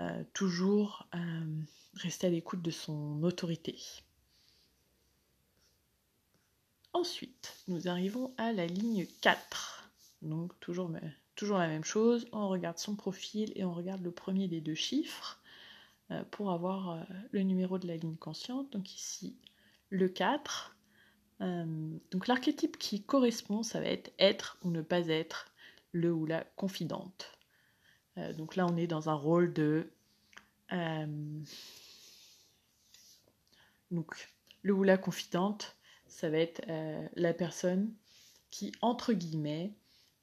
euh, 0.00 0.24
toujours 0.32 1.08
euh, 1.14 1.62
rester 1.94 2.28
à 2.28 2.30
l'écoute 2.30 2.62
de 2.62 2.70
son 2.70 3.22
autorité. 3.22 3.78
Ensuite, 6.92 7.56
nous 7.68 7.88
arrivons 7.88 8.32
à 8.38 8.52
la 8.52 8.66
ligne 8.66 9.06
4. 9.20 9.90
Donc, 10.22 10.58
toujours, 10.60 10.90
toujours 11.34 11.58
la 11.58 11.68
même 11.68 11.84
chose, 11.84 12.26
on 12.32 12.48
regarde 12.48 12.78
son 12.78 12.94
profil 12.94 13.52
et 13.56 13.64
on 13.64 13.74
regarde 13.74 14.02
le 14.02 14.12
premier 14.12 14.48
des 14.48 14.60
deux 14.60 14.74
chiffres. 14.74 15.40
Pour 16.30 16.52
avoir 16.52 17.04
le 17.32 17.42
numéro 17.42 17.80
de 17.80 17.88
la 17.88 17.96
ligne 17.96 18.14
consciente. 18.14 18.70
Donc 18.70 18.94
ici, 18.94 19.36
le 19.90 20.08
4. 20.08 20.75
Euh, 21.40 21.98
donc 22.10 22.26
l'archétype 22.26 22.78
qui 22.78 23.02
correspond, 23.02 23.62
ça 23.62 23.80
va 23.80 23.86
être 23.86 24.12
être 24.18 24.58
ou 24.62 24.70
ne 24.70 24.82
pas 24.82 25.08
être 25.08 25.46
le 25.92 26.12
ou 26.12 26.26
la 26.26 26.44
confidente. 26.56 27.32
donc 28.36 28.56
là, 28.56 28.66
on 28.66 28.76
est 28.76 28.86
dans 28.86 29.08
un 29.08 29.14
rôle 29.14 29.52
de... 29.52 29.90
donc 33.90 34.28
le 34.62 34.72
ou 34.72 34.82
la 34.82 34.98
confidente, 34.98 35.76
ça 36.06 36.28
va 36.28 36.38
être 36.38 36.62
la 37.14 37.34
personne 37.34 37.92
qui, 38.50 38.72
entre 38.82 39.12
guillemets, 39.12 39.72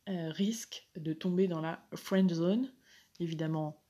risque 0.07 0.87
de 0.95 1.13
tomber 1.13 1.47
dans 1.47 1.61
la 1.61 1.83
friend 1.95 2.31
zone. 2.31 2.71
Évidemment, 3.19 3.83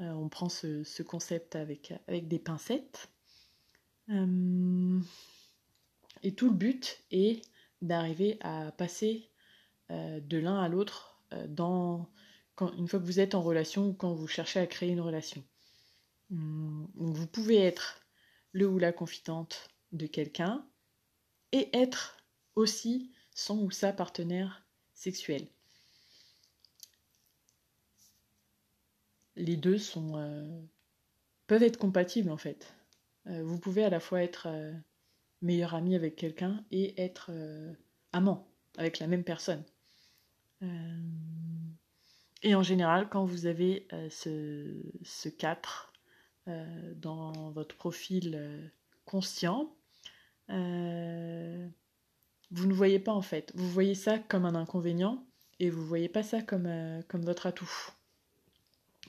euh, 0.00 0.10
on 0.10 0.28
prend 0.28 0.48
ce, 0.48 1.02
concept 1.02 1.56
avec, 1.56 1.94
avec, 2.06 2.28
des 2.28 2.38
pincettes. 2.38 3.10
Euh, 6.16 6.20
et 6.22 6.34
tout 6.34 6.48
le 6.48 6.54
but 6.54 7.02
est 7.10 7.42
d'arriver 7.82 8.38
à 8.40 8.72
passer 8.72 9.30
euh, 9.90 10.20
de 10.20 10.38
l'un 10.38 10.60
à 10.60 10.68
l'autre 10.68 11.12
dans 11.48 12.08
une 12.78 12.88
fois 12.88 13.00
que 13.00 13.04
vous 13.04 13.20
êtes 13.20 13.34
en 13.34 13.42
relation 13.42 13.88
ou 13.88 13.92
quand 13.92 14.14
vous 14.14 14.28
cherchez 14.28 14.60
à 14.60 14.66
créer 14.66 14.90
une 14.90 15.00
relation. 15.00 15.42
Hum, 16.30 16.88
vous 16.94 17.26
pouvez 17.26 17.58
être 17.58 18.00
le 18.52 18.68
ou 18.68 18.78
la 18.78 18.92
confidente 18.92 19.68
de 19.92 20.06
quelqu'un 20.06 20.64
et 21.52 21.68
être 21.76 22.16
aussi 22.54 23.10
son 23.34 23.58
ou 23.58 23.70
sa 23.70 23.92
partenaire 23.92 24.64
sexuel. 24.94 25.48
les 29.36 29.56
deux 29.56 29.78
sont, 29.78 30.16
euh, 30.16 30.60
peuvent 31.46 31.62
être 31.62 31.78
compatibles 31.78 32.30
en 32.30 32.36
fait. 32.36 32.74
Euh, 33.26 33.42
vous 33.44 33.58
pouvez 33.58 33.84
à 33.84 33.90
la 33.90 34.00
fois 34.00 34.22
être 34.22 34.46
euh, 34.48 34.72
meilleur 35.42 35.74
ami 35.74 35.94
avec 35.94 36.16
quelqu'un 36.16 36.64
et 36.70 37.00
être 37.00 37.30
amant 38.12 38.48
avec 38.78 38.98
la 38.98 39.06
même 39.06 39.24
personne. 39.24 39.64
et 42.42 42.54
en 42.54 42.62
général, 42.62 43.08
quand 43.08 43.24
vous 43.24 43.46
avez 43.46 43.86
ce, 44.10 44.82
ce 45.02 45.28
4 45.28 45.92
dans 46.96 47.50
votre 47.50 47.76
profil 47.76 48.70
conscient, 49.04 49.74
vous 50.48 50.54
ne 52.66 52.74
voyez 52.74 52.98
pas 52.98 53.12
en 53.12 53.22
fait. 53.22 53.52
Vous 53.54 53.68
voyez 53.70 53.94
ça 53.94 54.18
comme 54.18 54.44
un 54.44 54.54
inconvénient 54.54 55.24
et 55.58 55.70
vous 55.70 55.82
ne 55.82 55.86
voyez 55.86 56.08
pas 56.08 56.22
ça 56.22 56.42
comme, 56.42 56.68
comme 57.08 57.24
votre 57.24 57.46
atout. 57.46 57.70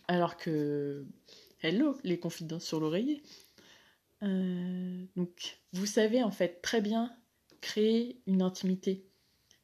Alors 0.08 0.38
que, 0.38 1.06
hello, 1.62 1.98
les 2.04 2.20
confidences 2.20 2.66
sur 2.66 2.80
l'oreiller. 2.80 3.22
Euh, 4.23 5.06
donc, 5.15 5.60
vous 5.73 5.86
savez 5.86 6.23
en 6.23 6.32
fait 6.32 6.62
très 6.62 6.82
bien 6.82 7.15
créer 7.62 8.21
une 8.27 8.41
intimité. 8.41 9.06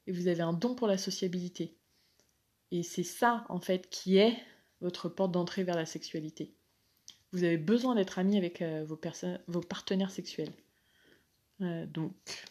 Et 0.06 0.12
vous 0.12 0.28
avez 0.28 0.42
un 0.42 0.52
don 0.52 0.74
pour 0.74 0.86
la 0.86 0.98
sociabilité. 0.98 1.76
Et 2.70 2.82
c'est 2.82 3.04
ça 3.04 3.46
en 3.48 3.60
fait 3.60 3.88
qui 3.88 4.18
est 4.18 4.36
votre 4.80 5.08
porte 5.08 5.32
d'entrée 5.32 5.64
vers 5.64 5.76
la 5.76 5.86
sexualité. 5.86 6.54
Vous 7.32 7.44
avez 7.44 7.56
besoin 7.56 7.94
d'être 7.94 8.18
ami 8.18 8.36
avec 8.36 8.62
euh, 8.62 8.84
vos, 8.84 9.60
partenaires 9.60 10.10
sexuels. 10.10 10.52
Euh, 11.60 11.86
donc, 11.86 12.44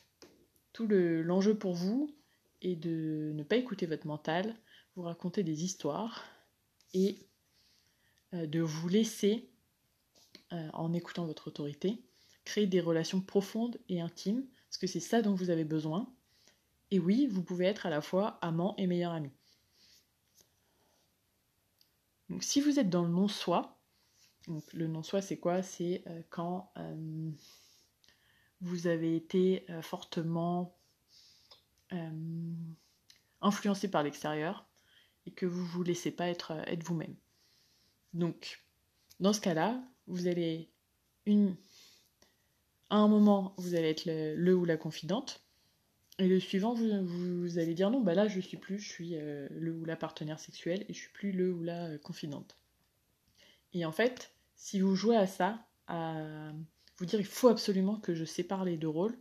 tout 0.74 0.88
l'enjeu 0.88 1.56
pour 1.56 1.74
vous 1.74 2.14
est 2.62 2.76
de 2.76 3.32
ne 3.36 3.44
pas 3.44 3.58
écouter 3.58 3.86
votre 3.86 4.08
mental, 4.08 4.56
vous 4.96 5.04
raconter 5.04 5.44
des 5.44 5.64
histoires 5.64 6.24
et 6.94 7.18
de 8.32 8.62
vous 8.62 8.88
laisser, 8.88 9.53
euh, 10.54 10.70
en 10.74 10.94
écoutant 10.94 11.26
votre 11.26 11.48
autorité, 11.48 12.02
créer 12.46 12.68
des 12.68 12.82
relations 12.82 13.22
profondes 13.22 13.78
et 13.90 14.02
intimes, 14.02 14.46
parce 14.70 14.78
que 14.78 14.88
c'est 14.88 15.00
ça 15.00 15.22
dont 15.22 15.34
vous 15.34 15.50
avez 15.50 15.64
besoin. 15.64 16.12
Et 16.92 17.00
oui, 17.00 17.28
vous 17.28 17.44
pouvez 17.44 17.66
être 17.66 17.86
à 17.86 17.90
la 17.90 18.02
fois 18.02 18.38
amant 18.42 18.76
et 18.78 18.88
meilleur 18.88 19.12
ami. 19.12 19.32
Donc 22.30 22.44
si 22.44 22.62
vous 22.62 22.80
êtes 22.80 22.90
dans 22.90 23.04
le 23.04 23.10
non-soi, 23.10 23.78
le 24.74 24.88
non-soi 24.88 25.22
c'est 25.22 25.38
quoi? 25.38 25.64
C'est 25.64 26.04
euh, 26.08 26.22
quand 26.30 26.72
vous 28.62 28.88
avez 28.88 29.16
été 29.16 29.66
fortement 29.82 30.78
influencé 33.42 33.90
par 33.90 34.04
l'extérieur 34.04 34.66
et 35.26 35.32
que 35.32 35.46
vous 35.46 35.62
ne 35.62 35.68
vous 35.68 35.84
laissez 35.84 36.12
pas 36.12 36.28
être, 36.28 36.52
être 36.68 36.84
vous-même. 36.84 37.16
Donc, 38.14 38.64
dans 39.20 39.34
ce 39.34 39.42
cas-là, 39.42 39.84
vous 40.08 40.28
allez 40.28 40.70
une... 41.26 41.56
à 42.90 42.98
un 42.98 43.08
moment, 43.08 43.54
vous 43.58 43.76
allez 43.76 43.90
être 43.90 44.06
le, 44.06 44.56
ou 44.56 44.66
la 44.66 44.78
confidente, 44.78 45.42
et 46.20 46.28
le 46.28 46.40
suivant, 46.40 46.76
vous, 46.76 47.58
allez 47.58 47.74
dire 47.74 47.90
non, 47.90 48.02
bah 48.02 48.14
là, 48.14 48.28
je 48.28 48.40
suis 48.40 48.58
plus, 48.58 48.80
je 48.80 48.88
suis 48.88 49.16
euh, 49.16 49.48
le 49.52 49.74
ou 49.74 49.86
la 49.86 49.96
partenaire 49.96 50.40
sexuel, 50.40 50.86
et 50.88 50.94
je 50.94 51.00
suis 51.00 51.12
plus 51.12 51.32
le 51.32 51.52
ou 51.52 51.64
la 51.64 51.86
euh, 51.86 51.98
confidente. 51.98 52.56
Et 53.74 53.84
en 53.86 53.92
fait, 53.92 54.32
si 54.56 54.80
vous 54.80 54.96
jouez 54.96 55.18
à 55.18 55.26
ça, 55.26 55.66
à 55.88 56.52
vous 56.98 57.06
dire 57.06 57.20
il 57.20 57.26
faut 57.26 57.48
absolument 57.48 57.96
que 58.00 58.14
je 58.14 58.26
sépare 58.26 58.64
les 58.64 58.78
deux 58.78 58.88
rôles, 58.88 59.18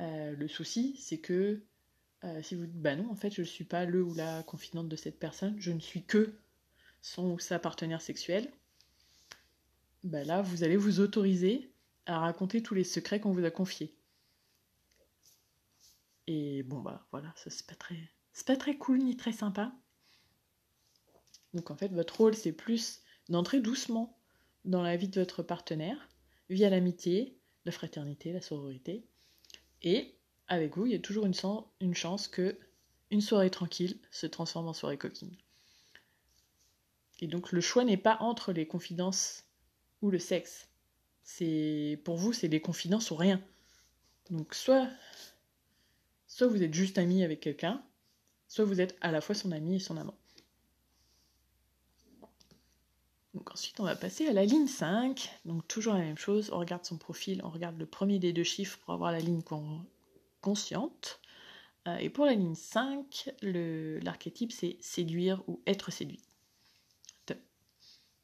euh, 0.00 0.36
le 0.36 0.48
souci, 0.48 0.96
c'est 0.98 1.18
que 1.18 1.62
si 2.42 2.56
vous 2.56 2.66
dites 2.66 2.82
bah 2.82 2.96
non, 2.96 3.08
en 3.10 3.14
fait, 3.14 3.30
je 3.30 3.42
ne 3.42 3.46
suis 3.46 3.64
pas 3.64 3.84
le 3.84 4.02
ou 4.02 4.12
la 4.12 4.42
confidente 4.42 4.88
de 4.88 4.96
cette 4.96 5.20
personne, 5.20 5.54
je 5.60 5.70
ne 5.70 5.78
suis 5.78 6.02
que 6.02 6.34
son 7.00 7.30
ou 7.30 7.38
sa 7.38 7.60
partenaire 7.60 8.02
sexuel, 8.02 8.50
bah 10.04 10.24
là, 10.24 10.42
vous 10.42 10.64
allez 10.64 10.76
vous 10.76 11.00
autoriser 11.00 11.72
à 12.06 12.18
raconter 12.20 12.62
tous 12.62 12.74
les 12.74 12.84
secrets 12.84 13.20
qu'on 13.20 13.32
vous 13.32 13.44
a 13.44 13.50
confiés. 13.50 13.94
Et 16.26 16.62
bon, 16.62 16.80
bah 16.80 17.06
voilà, 17.10 17.32
ça 17.36 17.50
c'est 17.50 17.66
pas 17.66 17.74
très. 17.74 17.96
C'est 18.32 18.46
pas 18.46 18.56
très 18.56 18.76
cool 18.76 18.98
ni 18.98 19.16
très 19.16 19.32
sympa. 19.32 19.72
Donc 21.54 21.70
en 21.70 21.76
fait, 21.76 21.88
votre 21.88 22.18
rôle, 22.18 22.34
c'est 22.34 22.52
plus 22.52 23.02
d'entrer 23.28 23.60
doucement 23.60 24.18
dans 24.64 24.82
la 24.82 24.96
vie 24.96 25.08
de 25.08 25.20
votre 25.20 25.42
partenaire, 25.42 26.08
via 26.50 26.70
l'amitié, 26.70 27.38
la 27.64 27.72
fraternité, 27.72 28.32
la 28.32 28.40
sororité. 28.40 29.06
Et 29.82 30.14
avec 30.48 30.76
vous, 30.76 30.86
il 30.86 30.92
y 30.92 30.94
a 30.96 31.00
toujours 31.00 31.26
une, 31.26 31.34
une 31.80 31.94
chance 31.94 32.28
que 32.28 32.58
une 33.10 33.20
soirée 33.20 33.50
tranquille 33.50 33.98
se 34.10 34.26
transforme 34.26 34.68
en 34.68 34.74
soirée 34.74 34.98
coquine. 34.98 35.36
Et 37.20 37.26
donc 37.26 37.52
le 37.52 37.60
choix 37.60 37.84
n'est 37.84 37.96
pas 37.96 38.18
entre 38.20 38.52
les 38.52 38.66
confidences 38.66 39.47
ou 40.02 40.10
le 40.10 40.18
sexe. 40.18 40.68
C'est 41.22 42.00
pour 42.04 42.16
vous, 42.16 42.32
c'est 42.32 42.48
des 42.48 42.60
confidences 42.60 43.10
ou 43.10 43.16
rien. 43.16 43.40
Donc 44.30 44.54
soit 44.54 44.88
soit 46.26 46.46
vous 46.46 46.62
êtes 46.62 46.74
juste 46.74 46.98
ami 46.98 47.24
avec 47.24 47.40
quelqu'un, 47.40 47.82
soit 48.46 48.64
vous 48.64 48.80
êtes 48.80 48.96
à 49.00 49.10
la 49.10 49.20
fois 49.20 49.34
son 49.34 49.52
ami 49.52 49.76
et 49.76 49.80
son 49.80 49.96
amant. 49.96 50.16
Donc 53.34 53.52
ensuite, 53.52 53.78
on 53.78 53.84
va 53.84 53.94
passer 53.94 54.26
à 54.26 54.32
la 54.32 54.44
ligne 54.44 54.66
5. 54.66 55.30
Donc 55.44 55.66
toujours 55.68 55.94
la 55.94 56.00
même 56.00 56.18
chose, 56.18 56.50
on 56.52 56.58
regarde 56.58 56.84
son 56.84 56.96
profil, 56.96 57.40
on 57.44 57.50
regarde 57.50 57.78
le 57.78 57.86
premier 57.86 58.18
des 58.18 58.32
deux 58.32 58.44
chiffres 58.44 58.78
pour 58.78 58.94
avoir 58.94 59.12
la 59.12 59.20
ligne 59.20 59.42
consciente. 60.40 61.20
Euh, 61.86 61.96
et 61.98 62.10
pour 62.10 62.24
la 62.24 62.34
ligne 62.34 62.54
5, 62.54 63.30
l'archétype 63.42 64.52
c'est 64.52 64.76
séduire 64.80 65.42
ou 65.46 65.60
être 65.66 65.92
séduit. 65.92 66.20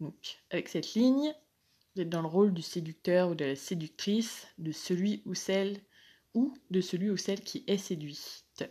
Donc 0.01 0.43
avec 0.51 0.69
cette 0.69 0.95
ligne, 0.95 1.35
vous 1.95 2.03
êtes 2.03 2.09
dans 2.09 2.23
le 2.23 2.29
rôle 2.29 2.53
du 2.53 2.63
séducteur 2.63 3.31
ou 3.31 3.35
de 3.35 3.45
la 3.45 3.57
séductrice, 3.57 4.49
de 4.59 4.73
celui 4.73 5.23
ou 5.27 5.35
celle 5.35 5.81
ou 6.35 6.53
de 6.71 6.81
celui 6.81 7.11
ou 7.11 7.17
celle 7.17 7.41
qui 7.41 7.63
est 7.67 7.79
séduite. 7.79 8.65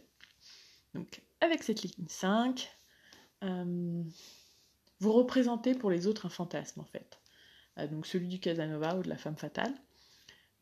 Donc 0.94 1.22
avec 1.40 1.64
cette 1.64 1.84
ligne 1.84 2.08
5, 2.08 2.70
euh, 3.44 4.04
vous 5.00 5.12
représentez 5.12 5.74
pour 5.74 5.90
les 5.90 6.08
autres 6.08 6.26
un 6.26 6.30
fantasme 6.30 6.82
en 6.82 6.86
fait. 6.86 7.20
Euh, 7.78 7.88
donc 7.88 8.06
celui 8.06 8.28
du 8.28 8.40
Casanova 8.40 8.98
ou 8.98 9.04
de 9.04 9.10
la 9.10 9.18
femme 9.18 9.38
fatale. 9.38 9.74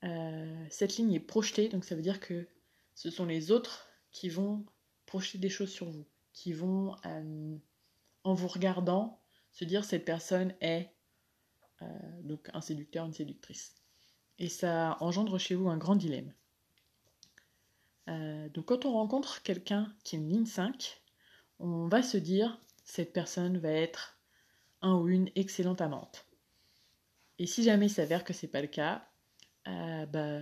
Euh, 0.04 0.65
cette 0.69 0.97
ligne 0.97 1.13
est 1.13 1.19
projetée, 1.19 1.67
donc 1.67 1.84
ça 1.84 1.95
veut 1.95 2.02
dire 2.02 2.19
que 2.19 2.47
ce 2.93 3.10
sont 3.10 3.26
les 3.26 3.52
autres 3.52 3.88
qui 4.12 4.30
vont 4.30 4.65
projeter 5.06 5.38
des 5.38 5.50
choses 5.50 5.71
sur 5.71 5.89
vous, 5.89 6.06
qui 6.34 6.54
vont, 6.54 6.95
en 8.24 8.34
vous 8.34 8.47
regardant, 8.47 9.21
se 9.52 9.65
dire 9.65 9.84
cette 9.84 10.06
personne 10.06 10.54
est 10.62 10.91
euh, 11.81 12.21
donc 12.23 12.49
un 12.53 12.61
séducteur, 12.61 13.05
une 13.05 13.13
séductrice. 13.13 13.75
Et 14.39 14.49
ça 14.49 14.97
engendre 14.99 15.37
chez 15.37 15.55
vous 15.55 15.69
un 15.69 15.77
grand 15.77 15.95
dilemme. 15.95 16.33
Euh, 18.09 18.49
donc 18.49 18.65
quand 18.65 18.85
on 18.85 18.93
rencontre 18.93 19.41
quelqu'un 19.43 19.93
qui 20.03 20.15
est 20.15 20.19
une 20.19 20.29
ligne 20.29 20.45
5, 20.45 21.01
on 21.59 21.87
va 21.87 22.01
se 22.01 22.17
dire 22.17 22.59
cette 22.83 23.13
personne 23.13 23.57
va 23.57 23.71
être 23.71 24.19
un 24.81 24.95
ou 24.95 25.07
une 25.07 25.29
excellente 25.35 25.81
amante. 25.81 26.25
Et 27.37 27.45
si 27.45 27.63
jamais 27.63 27.87
il 27.87 27.91
s'avère 27.91 28.23
que 28.23 28.33
c'est 28.33 28.47
pas 28.47 28.61
le 28.61 28.67
cas, 28.67 29.07
euh, 29.67 30.05
bah, 30.07 30.41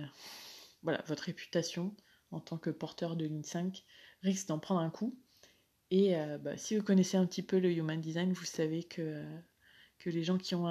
voilà, 0.82 1.02
votre 1.06 1.24
réputation 1.24 1.94
en 2.30 2.40
tant 2.40 2.58
que 2.58 2.70
porteur 2.70 3.16
de 3.16 3.26
ligne 3.26 3.42
5 3.42 3.84
risque 4.22 4.48
d'en 4.48 4.58
prendre 4.58 4.80
un 4.80 4.90
coup. 4.90 5.18
Et 5.90 6.14
bah, 6.40 6.56
si 6.56 6.76
vous 6.76 6.84
connaissez 6.84 7.16
un 7.16 7.26
petit 7.26 7.42
peu 7.42 7.58
le 7.58 7.72
human 7.72 8.00
design, 8.00 8.32
vous 8.32 8.44
savez 8.44 8.84
que 8.84 9.24
que 10.00 10.10
les 10.10 10.24
gens 10.24 10.38
qui 10.38 10.54
ont 10.54 10.66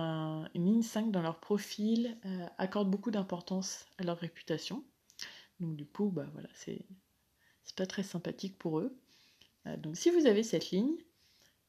une 0.56 0.66
ligne 0.66 0.82
5 0.82 1.12
dans 1.12 1.22
leur 1.22 1.40
profil 1.40 2.18
euh, 2.26 2.48
accordent 2.58 2.90
beaucoup 2.90 3.12
d'importance 3.12 3.86
à 4.00 4.04
leur 4.04 4.18
réputation. 4.18 4.84
Donc 5.60 5.76
du 5.76 5.86
coup, 5.86 6.10
bah 6.10 6.28
voilà, 6.34 6.50
c'est 6.54 6.84
pas 7.76 7.86
très 7.86 8.04
sympathique 8.04 8.58
pour 8.58 8.80
eux. 8.80 8.98
Euh, 9.68 9.78
donc 9.78 9.96
si 9.96 10.10
vous 10.10 10.26
avez 10.26 10.42
cette 10.42 10.72
ligne, 10.72 10.98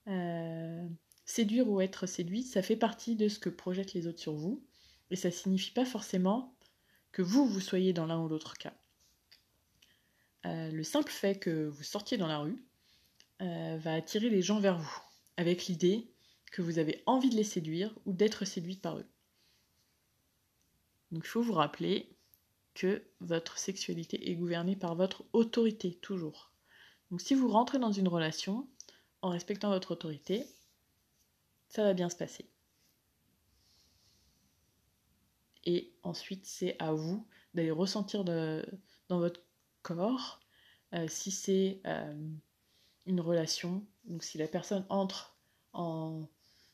euh, 0.08 0.88
séduire 1.26 1.68
ou 1.68 1.82
être 1.82 2.06
séduit, 2.06 2.42
ça 2.42 2.62
fait 2.62 2.76
partie 2.76 3.14
de 3.14 3.28
ce 3.28 3.38
que 3.38 3.50
projettent 3.50 3.92
les 3.92 4.06
autres 4.06 4.18
sur 4.18 4.34
vous. 4.34 4.64
Et 5.10 5.16
ça 5.16 5.30
signifie 5.30 5.72
pas 5.72 5.84
forcément 5.84 6.54
que 7.12 7.20
vous, 7.20 7.46
vous 7.46 7.60
soyez 7.60 7.92
dans 7.92 8.06
l'un 8.06 8.22
ou 8.22 8.28
l'autre 8.28 8.56
cas. 8.56 8.72
le 10.44 10.82
simple 10.82 11.12
fait 11.12 11.38
que 11.38 11.66
vous 11.66 11.82
sortiez 11.82 12.16
dans 12.16 12.28
la 12.28 12.38
rue 12.38 12.64
va 13.40 13.94
attirer 13.94 14.30
les 14.30 14.42
gens 14.42 14.60
vers 14.60 14.78
vous, 14.78 15.00
avec 15.36 15.66
l'idée 15.66 16.08
que 16.50 16.62
vous 16.62 16.78
avez 16.78 17.02
envie 17.06 17.30
de 17.30 17.36
les 17.36 17.44
séduire 17.44 17.96
ou 18.06 18.12
d'être 18.12 18.44
séduite 18.44 18.82
par 18.82 18.98
eux. 18.98 19.06
Donc 21.10 21.24
il 21.24 21.28
faut 21.28 21.42
vous 21.42 21.52
rappeler 21.52 22.16
que 22.74 23.02
votre 23.20 23.58
sexualité 23.58 24.30
est 24.30 24.36
gouvernée 24.36 24.76
par 24.76 24.94
votre 24.94 25.24
autorité, 25.32 25.94
toujours. 25.96 26.52
Donc 27.10 27.20
si 27.20 27.34
vous 27.34 27.48
rentrez 27.48 27.78
dans 27.78 27.92
une 27.92 28.08
relation 28.08 28.68
en 29.22 29.30
respectant 29.30 29.70
votre 29.70 29.92
autorité, 29.92 30.46
ça 31.68 31.82
va 31.82 31.94
bien 31.94 32.08
se 32.08 32.16
passer. 32.16 32.48
Et 35.64 35.92
ensuite, 36.02 36.46
c'est 36.46 36.76
à 36.78 36.92
vous 36.92 37.26
d'aller 37.54 37.70
ressentir 37.70 38.24
dans 38.24 38.62
votre 39.18 39.42
corps 39.82 40.40
euh, 40.94 41.06
si 41.08 41.30
c'est 41.30 41.80
euh, 41.86 42.30
une 43.06 43.20
relation, 43.20 43.86
donc 44.04 44.24
si 44.24 44.38
la 44.38 44.48
personne 44.48 44.84
entre 44.88 45.36
en 45.72 46.26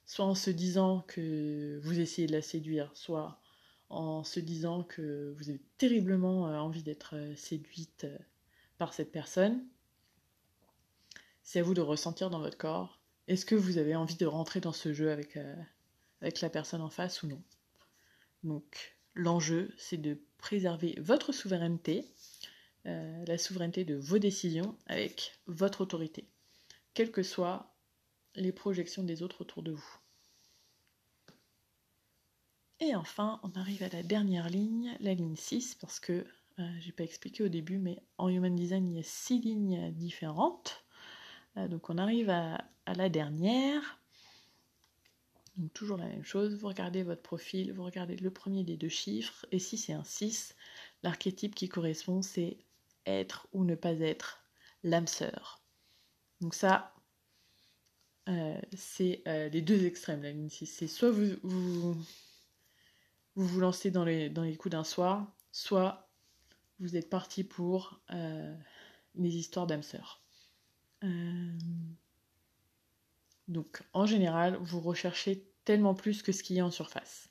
soit 0.06 0.24
en 0.24 0.34
se 0.34 0.50
disant 0.50 1.04
que 1.08 1.80
vous 1.82 1.98
essayez 1.98 2.28
de 2.28 2.32
la 2.32 2.42
séduire, 2.42 2.90
soit 2.94 3.40
en 3.88 4.24
se 4.24 4.40
disant 4.40 4.82
que 4.82 5.34
vous 5.36 5.48
avez 5.48 5.60
terriblement 5.78 6.48
euh, 6.48 6.58
envie 6.58 6.82
d'être 6.82 7.14
euh, 7.14 7.36
séduite 7.36 8.04
euh, 8.04 8.18
par 8.78 8.94
cette 8.94 9.12
personne. 9.12 9.64
C'est 11.42 11.60
à 11.60 11.62
vous 11.62 11.74
de 11.74 11.80
ressentir 11.80 12.30
dans 12.30 12.40
votre 12.40 12.58
corps. 12.58 13.00
Est-ce 13.28 13.46
que 13.46 13.54
vous 13.54 13.78
avez 13.78 13.94
envie 13.94 14.16
de 14.16 14.26
rentrer 14.26 14.60
dans 14.60 14.72
ce 14.72 14.92
jeu 14.92 15.10
avec, 15.10 15.38
avec 16.20 16.40
la 16.40 16.50
personne 16.50 16.80
en 16.80 16.90
face 16.90 17.22
ou 17.22 17.28
non? 17.28 17.42
Donc 18.42 18.96
l'enjeu, 19.14 19.72
c'est 19.78 19.96
de 19.96 20.18
préserver 20.38 20.94
votre 20.98 21.32
souveraineté, 21.32 22.04
la 22.84 23.38
souveraineté 23.38 23.84
de 23.84 23.94
vos 23.94 24.18
décisions 24.18 24.76
avec 24.86 25.38
votre 25.46 25.80
autorité, 25.80 26.28
quelle 26.94 27.10
que 27.10 27.22
soit 27.22 27.75
les 28.36 28.52
projections 28.52 29.02
des 29.02 29.22
autres 29.22 29.42
autour 29.42 29.62
de 29.62 29.72
vous. 29.72 29.98
Et 32.80 32.94
enfin, 32.94 33.40
on 33.42 33.58
arrive 33.58 33.82
à 33.82 33.88
la 33.88 34.02
dernière 34.02 34.50
ligne, 34.50 34.96
la 35.00 35.14
ligne 35.14 35.36
6, 35.36 35.76
parce 35.76 35.98
que 35.98 36.26
euh, 36.58 36.70
j'ai 36.80 36.92
pas 36.92 37.04
expliqué 37.04 37.42
au 37.42 37.48
début, 37.48 37.78
mais 37.78 38.02
en 38.18 38.28
Human 38.28 38.54
Design, 38.54 38.90
il 38.90 38.96
y 38.96 39.00
a 39.00 39.02
six 39.02 39.40
lignes 39.40 39.92
différentes. 39.92 40.84
Euh, 41.56 41.68
donc 41.68 41.90
on 41.90 41.98
arrive 41.98 42.30
à, 42.30 42.64
la 42.86 43.08
dernière. 43.08 44.00
Donc 45.56 45.72
toujours 45.72 45.96
la 45.96 46.06
même 46.06 46.24
chose, 46.24 46.54
vous 46.54 46.68
regardez 46.68 47.02
votre 47.02 47.22
profil, 47.22 47.72
vous 47.72 47.84
regardez 47.84 48.16
le 48.16 48.30
premier 48.30 48.62
des 48.62 48.76
deux 48.76 48.90
chiffres, 48.90 49.46
et 49.52 49.58
si 49.58 49.78
c'est 49.78 49.94
un 49.94 50.04
6, 50.04 50.54
l'archétype 51.02 51.54
qui 51.54 51.68
correspond, 51.68 52.20
c'est 52.20 52.58
être 53.06 53.48
ou 53.52 53.64
ne 53.64 53.74
pas 53.74 53.94
être 53.94 54.44
l'âme 54.82 55.06
sœur. 55.06 55.62
Donc 56.40 56.54
ça, 56.54 56.94
euh, 58.28 58.60
c'est 58.76 59.22
euh, 59.28 59.48
les 59.48 59.62
deux 59.62 59.84
extrêmes, 59.84 60.22
la 60.22 60.32
ligne 60.32 60.48
6. 60.48 60.66
C'est 60.66 60.88
soit 60.88 61.10
vous, 61.10 61.36
vous, 61.42 61.96
vous, 63.36 63.60
lancez 63.60 63.90
dans 63.90 64.04
les, 64.04 64.28
dans 64.28 64.42
les 64.42 64.56
coups 64.56 64.72
d'un 64.72 64.84
soir, 64.84 65.32
soit 65.52 66.10
vous 66.80 66.96
êtes 66.96 67.08
parti 67.08 67.44
pour 67.44 68.00
euh, 68.10 68.54
les 69.14 69.36
histoires 69.36 69.66
d'âme 69.66 69.82
sœur. 69.82 70.22
donc 73.48 73.82
en 73.92 74.06
général, 74.06 74.56
vous 74.60 74.80
recherchez 74.80 75.48
tellement 75.64 75.94
plus 75.94 76.22
que 76.22 76.32
ce 76.32 76.42
qui 76.42 76.58
est 76.58 76.62
en 76.62 76.70
surface. 76.70 77.30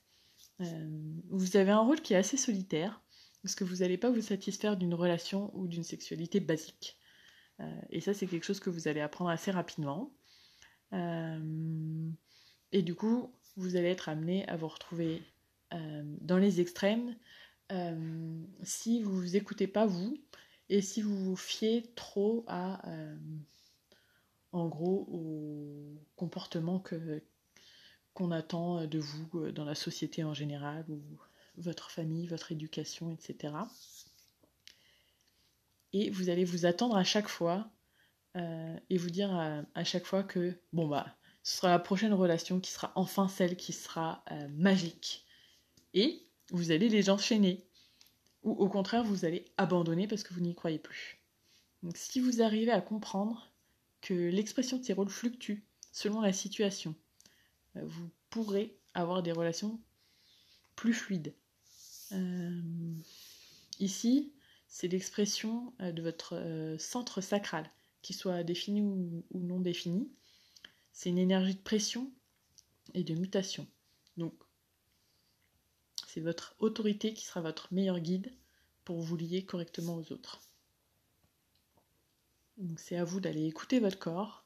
vous 0.60 1.58
avez 1.58 1.72
un 1.72 1.82
rôle 1.82 2.02
qui 2.02 2.14
est 2.14 2.18
assez 2.18 2.38
solitaire, 2.38 3.02
Parce 3.44 3.56
que 3.56 3.66
vous 3.66 3.78
n'allez 3.78 3.98
pas 3.98 4.10
vous 4.10 4.22
satisfaire 4.22 4.78
d'une 4.78 4.94
relation 4.94 5.52
ou 5.54 5.68
d'une 5.68 5.84
sexualité 5.84 6.40
basique. 6.40 6.98
Et 7.90 8.02
ça, 8.02 8.14
c'est 8.14 8.28
quelque 8.28 8.46
chose 8.46 8.60
que 8.60 8.70
vous 8.70 8.88
allez 8.88 9.02
apprendre 9.02 9.30
assez 9.30 9.52
rapidement. 9.52 10.14
Euh, 10.94 12.10
et 12.72 12.82
du 12.82 12.96
coup, 12.96 13.32
vous 13.58 13.76
allez 13.76 13.90
être 13.90 14.10
amené 14.10 14.48
à 14.48 14.58
vous 14.58 14.68
retrouver 14.68 15.24
euh, 15.74 16.04
dans 16.22 16.38
les 16.38 16.62
extrêmes 16.62 17.16
si 18.62 19.02
vous 19.02 19.16
vous 19.16 19.36
écoutez 19.36 19.66
pas 19.66 19.88
vous 19.88 20.16
et 20.70 20.82
si 20.82 21.02
vous 21.02 21.18
vous 21.18 21.36
fiez 21.36 21.82
trop 21.96 22.46
à, 22.48 22.80
en 24.52 24.68
gros, 24.68 25.08
au 25.12 26.00
comportement 26.16 26.80
que 26.80 27.24
qu'on 28.14 28.30
attend 28.30 28.86
de 28.86 29.00
vous 29.00 29.52
dans 29.52 29.66
la 29.66 29.74
société 29.74 30.24
en 30.24 30.36
général 30.36 30.86
ou 30.90 31.02
votre 31.58 31.92
famille, 31.92 32.28
votre 32.28 32.52
éducation, 32.52 33.12
etc. 33.12 33.54
Et 35.94 36.10
vous 36.10 36.30
allez 36.30 36.46
vous 36.46 36.66
attendre 36.66 36.96
à 36.98 37.04
chaque 37.04 37.28
fois 37.28 37.70
euh, 38.36 38.78
et 38.90 38.98
vous 38.98 39.10
dire 39.10 39.34
à, 39.76 39.84
chaque 39.84 40.06
fois 40.06 40.24
que, 40.24 40.60
bon 40.74 40.88
bah, 40.88 41.16
ce 41.44 41.58
sera 41.58 41.70
la 41.70 41.80
prochaine 41.80 42.14
relation 42.14 42.60
qui 42.60 42.72
sera 42.72 42.92
enfin 42.96 43.28
celle 43.28 43.56
qui 43.56 43.72
sera 43.72 44.24
euh, 44.32 44.48
magique. 44.50 45.26
Et 45.94 46.24
vous 46.52 46.72
allez 46.72 46.90
les 46.90 47.10
enchaîner. 47.10 47.66
Ou 48.44 48.52
au 48.52 48.68
contraire, 48.68 49.04
vous 49.04 49.26
allez 49.26 49.46
abandonner 49.58 50.08
parce 50.08 50.24
que 50.24 50.34
vous 50.34 50.42
n'y 50.42 50.54
croyez 50.54 50.80
plus. 50.80 51.20
Donc 51.82 51.96
si 51.98 52.20
vous 52.20 52.42
arrivez 52.42 52.72
à 52.72 52.82
comprendre 52.82 53.52
que 54.02 54.14
l'expression 54.14 54.78
de 54.78 54.84
ces 54.84 54.94
rôles 54.94 55.10
fluctue 55.10 55.64
selon 55.92 56.20
la 56.20 56.34
situation, 56.34 56.94
euh, 57.78 57.82
vous 57.84 58.10
pourrez 58.30 58.78
avoir 58.94 59.24
des 59.24 59.32
relations 59.32 59.80
plus 60.76 60.94
fluides. 60.94 61.34
Ici, 63.80 64.32
c'est 64.68 64.88
l'expression 64.88 65.74
de 65.80 66.02
votre 66.02 66.76
centre 66.80 67.20
sacral, 67.20 67.70
qu'il 68.06 68.16
soit 68.16 68.44
défini 68.44 68.82
ou, 68.82 69.24
non 69.34 69.60
défini. 69.60 70.12
C'est 70.94 71.10
une 71.10 71.18
énergie 71.18 71.56
de 71.56 71.62
pression 71.62 72.14
et 72.94 73.04
de 73.04 73.16
mutation. 73.16 73.68
Donc, 74.16 74.36
c'est 76.06 76.22
votre 76.22 76.56
autorité 76.60 77.16
qui 77.16 77.26
sera 77.26 77.42
votre 77.42 77.74
meilleur 77.74 78.00
guide 78.00 78.32
pour 78.84 79.02
vous 79.02 79.18
lier 79.18 79.44
correctement 79.44 79.96
aux 79.96 80.12
autres. 80.12 80.40
Donc, 82.58 82.80
c'est 82.80 82.96
à 82.96 83.04
vous 83.04 83.20
d'aller 83.20 83.48
écouter 83.48 83.80
votre 83.80 83.98
corps 83.98 84.46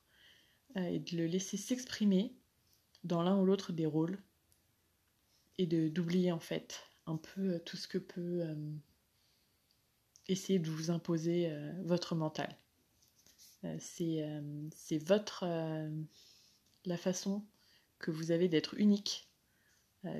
et 0.76 1.00
de 1.00 1.18
le 1.18 1.26
laisser 1.26 1.58
s'exprimer 1.58 2.34
dans 3.04 3.22
l'un 3.22 3.38
ou 3.38 3.46
l'autre 3.46 3.74
des 3.74 3.86
rôles 3.86 4.24
et 5.58 5.66
d'oublier 5.68 6.32
en 6.32 6.40
fait 6.40 6.82
un 7.08 7.18
peu 7.18 7.56
euh, 7.56 7.60
tout 7.60 7.76
ce 7.76 7.90
que 7.90 7.98
peut 7.98 8.42
euh, 8.42 8.56
essayer 10.30 10.60
de 10.60 10.70
vous 10.70 10.92
imposer 10.92 11.52
euh, 11.52 11.74
votre 11.84 12.16
mental. 12.16 12.56
C'est 13.80 14.24
votre 15.06 15.46
la 16.86 16.98
façon 16.98 17.44
que 18.00 18.12
vous 18.12 18.32
avez 18.32 18.48
d'être 18.48 18.76
unique 18.76 19.30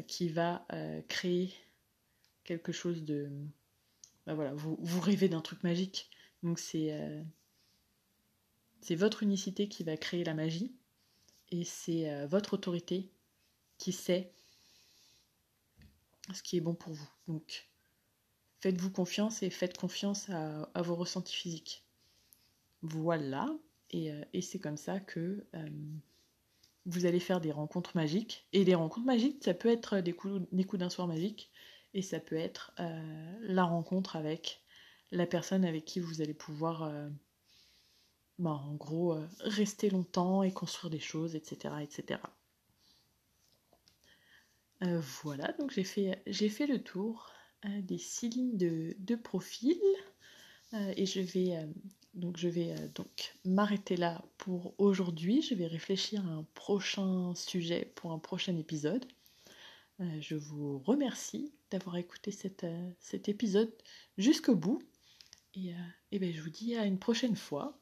qui 0.08 0.30
va 0.30 0.66
créer 1.08 1.54
quelque 2.44 2.72
chose 2.72 3.04
de 3.04 3.30
bah 4.26 4.34
voilà 4.34 4.54
vous, 4.54 4.78
vous 4.80 5.00
rêvez 5.00 5.30
d'un 5.30 5.42
truc 5.42 5.64
magique 5.64 6.10
donc 6.44 6.60
c'est 6.60 7.24
c'est 8.82 8.96
votre 8.96 9.24
unicité 9.24 9.70
qui 9.70 9.84
va 9.84 9.96
créer 9.98 10.24
la 10.24 10.34
magie 10.34 10.76
et 11.50 11.64
c'est 11.64 12.26
votre 12.28 12.56
autorité 12.56 13.10
qui 13.78 13.94
sait 13.94 14.34
ce 16.34 16.44
qui 16.44 16.58
est 16.58 16.62
bon 16.62 16.76
pour 16.76 16.94
vous. 16.94 17.10
Donc, 17.28 17.70
faites-vous 18.60 18.92
confiance 18.92 19.44
et 19.44 19.50
faites 19.50 19.78
confiance 19.78 20.30
à, 20.30 20.82
vos 20.82 20.96
ressentis 20.96 21.36
physiques. 21.36 21.86
Voilà, 22.82 23.54
et, 23.92 24.12
euh, 24.12 24.24
c'est 24.42 24.60
comme 24.60 24.78
ça 24.78 25.00
que 25.00 25.46
euh, 25.56 25.70
vous 26.86 27.06
allez 27.06 27.20
faire 27.20 27.42
des 27.42 27.52
rencontres 27.52 27.96
magiques. 27.96 28.48
Et 28.54 28.64
les 28.64 28.76
rencontres 28.76 29.06
magiques, 29.06 29.44
ça 29.44 29.54
peut 29.54 29.70
être 29.70 30.00
des 30.00 30.14
coups, 30.14 30.42
des 30.52 30.64
d'un 30.78 30.90
soir 30.90 31.08
magique, 31.08 31.52
et 31.94 32.02
ça 32.02 32.20
peut 32.20 32.36
être 32.38 32.74
euh, 32.80 33.38
la 33.42 33.64
rencontre 33.64 34.16
avec 34.16 34.62
la 35.12 35.26
personne 35.26 35.66
avec 35.66 35.86
qui 35.86 36.00
vous 36.00 36.22
allez 36.22 36.36
pouvoir, 36.36 36.94
bah, 38.38 38.52
en 38.52 38.76
gros, 38.76 39.18
rester 39.40 39.90
longtemps 39.90 40.44
et 40.44 40.52
construire 40.52 40.92
des 40.92 41.00
choses, 41.00 41.36
etc. 41.36 41.74
etc. 41.82 42.22
Voilà, 45.24 45.52
donc 45.54 45.72
j'ai 45.72 45.84
fait, 45.84 46.22
fait, 46.32 46.68
le 46.68 46.84
tour 46.84 47.34
des 47.64 47.98
six 47.98 48.30
lignes 48.30 48.56
de, 48.56 49.16
profil 49.16 49.78
euh, 50.74 50.94
et 50.96 51.06
je 51.06 51.22
vais 51.22 51.68
donc 52.14 52.38
je 52.38 52.48
vais 52.48 52.76
donc 52.96 53.36
m'arrêter 53.46 53.98
là 53.98 54.24
pour 54.38 54.74
aujourd'hui. 54.78 55.42
Je 55.42 55.56
vais 55.56 55.68
réfléchir 55.68 56.26
à 56.28 56.32
un 56.32 56.46
prochain 56.54 57.34
sujet 57.36 57.92
pour 57.96 58.12
un 58.12 58.20
prochain 58.20 58.58
épisode. 58.58 59.06
je 60.20 60.36
vous 60.36 60.80
remercie 60.80 61.52
d'avoir 61.72 61.98
écouté 61.98 62.32
cet 62.32 63.30
épisode 63.30 63.72
jusqu'au 64.18 64.56
bout 64.56 64.82
et, 65.56 65.74
et 66.12 66.20
ben, 66.20 66.34
je 66.34 66.42
vous 66.42 66.50
dis 66.50 66.76
à 66.76 66.86
une 66.86 67.00
prochaine 67.00 67.36
fois. 67.36 67.80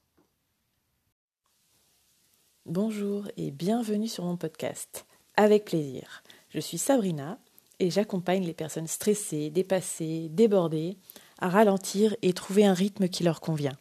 Bonjour 2.65 3.29
et 3.37 3.51
bienvenue 3.51 4.09
sur 4.09 4.25
mon 4.25 4.35
podcast. 4.35 5.05
Avec 5.37 5.63
plaisir. 5.63 6.21
Je 6.49 6.59
suis 6.59 6.77
Sabrina 6.77 7.39
et 7.79 7.89
j'accompagne 7.89 8.43
les 8.43 8.53
personnes 8.53 8.87
stressées, 8.87 9.49
dépassées, 9.49 10.27
débordées 10.29 10.97
à 11.39 11.47
ralentir 11.47 12.13
et 12.21 12.33
trouver 12.33 12.65
un 12.65 12.73
rythme 12.73 13.07
qui 13.07 13.23
leur 13.23 13.39
convient. 13.39 13.77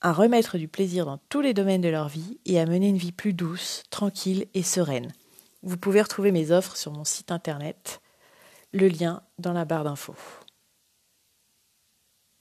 À 0.00 0.12
remettre 0.12 0.58
du 0.58 0.68
plaisir 0.68 1.06
dans 1.06 1.18
tous 1.28 1.40
les 1.40 1.54
domaines 1.54 1.80
de 1.80 1.88
leur 1.88 2.08
vie 2.08 2.38
et 2.46 2.60
à 2.60 2.66
mener 2.66 2.88
une 2.88 2.96
vie 2.96 3.10
plus 3.10 3.32
douce, 3.32 3.82
tranquille 3.90 4.46
et 4.54 4.62
sereine. 4.62 5.12
Vous 5.64 5.76
pouvez 5.76 6.00
retrouver 6.00 6.30
mes 6.30 6.52
offres 6.52 6.76
sur 6.76 6.92
mon 6.92 7.02
site 7.02 7.32
internet, 7.32 8.00
le 8.72 8.86
lien 8.86 9.22
dans 9.40 9.52
la 9.52 9.64
barre 9.64 9.82
d'infos. 9.82 10.14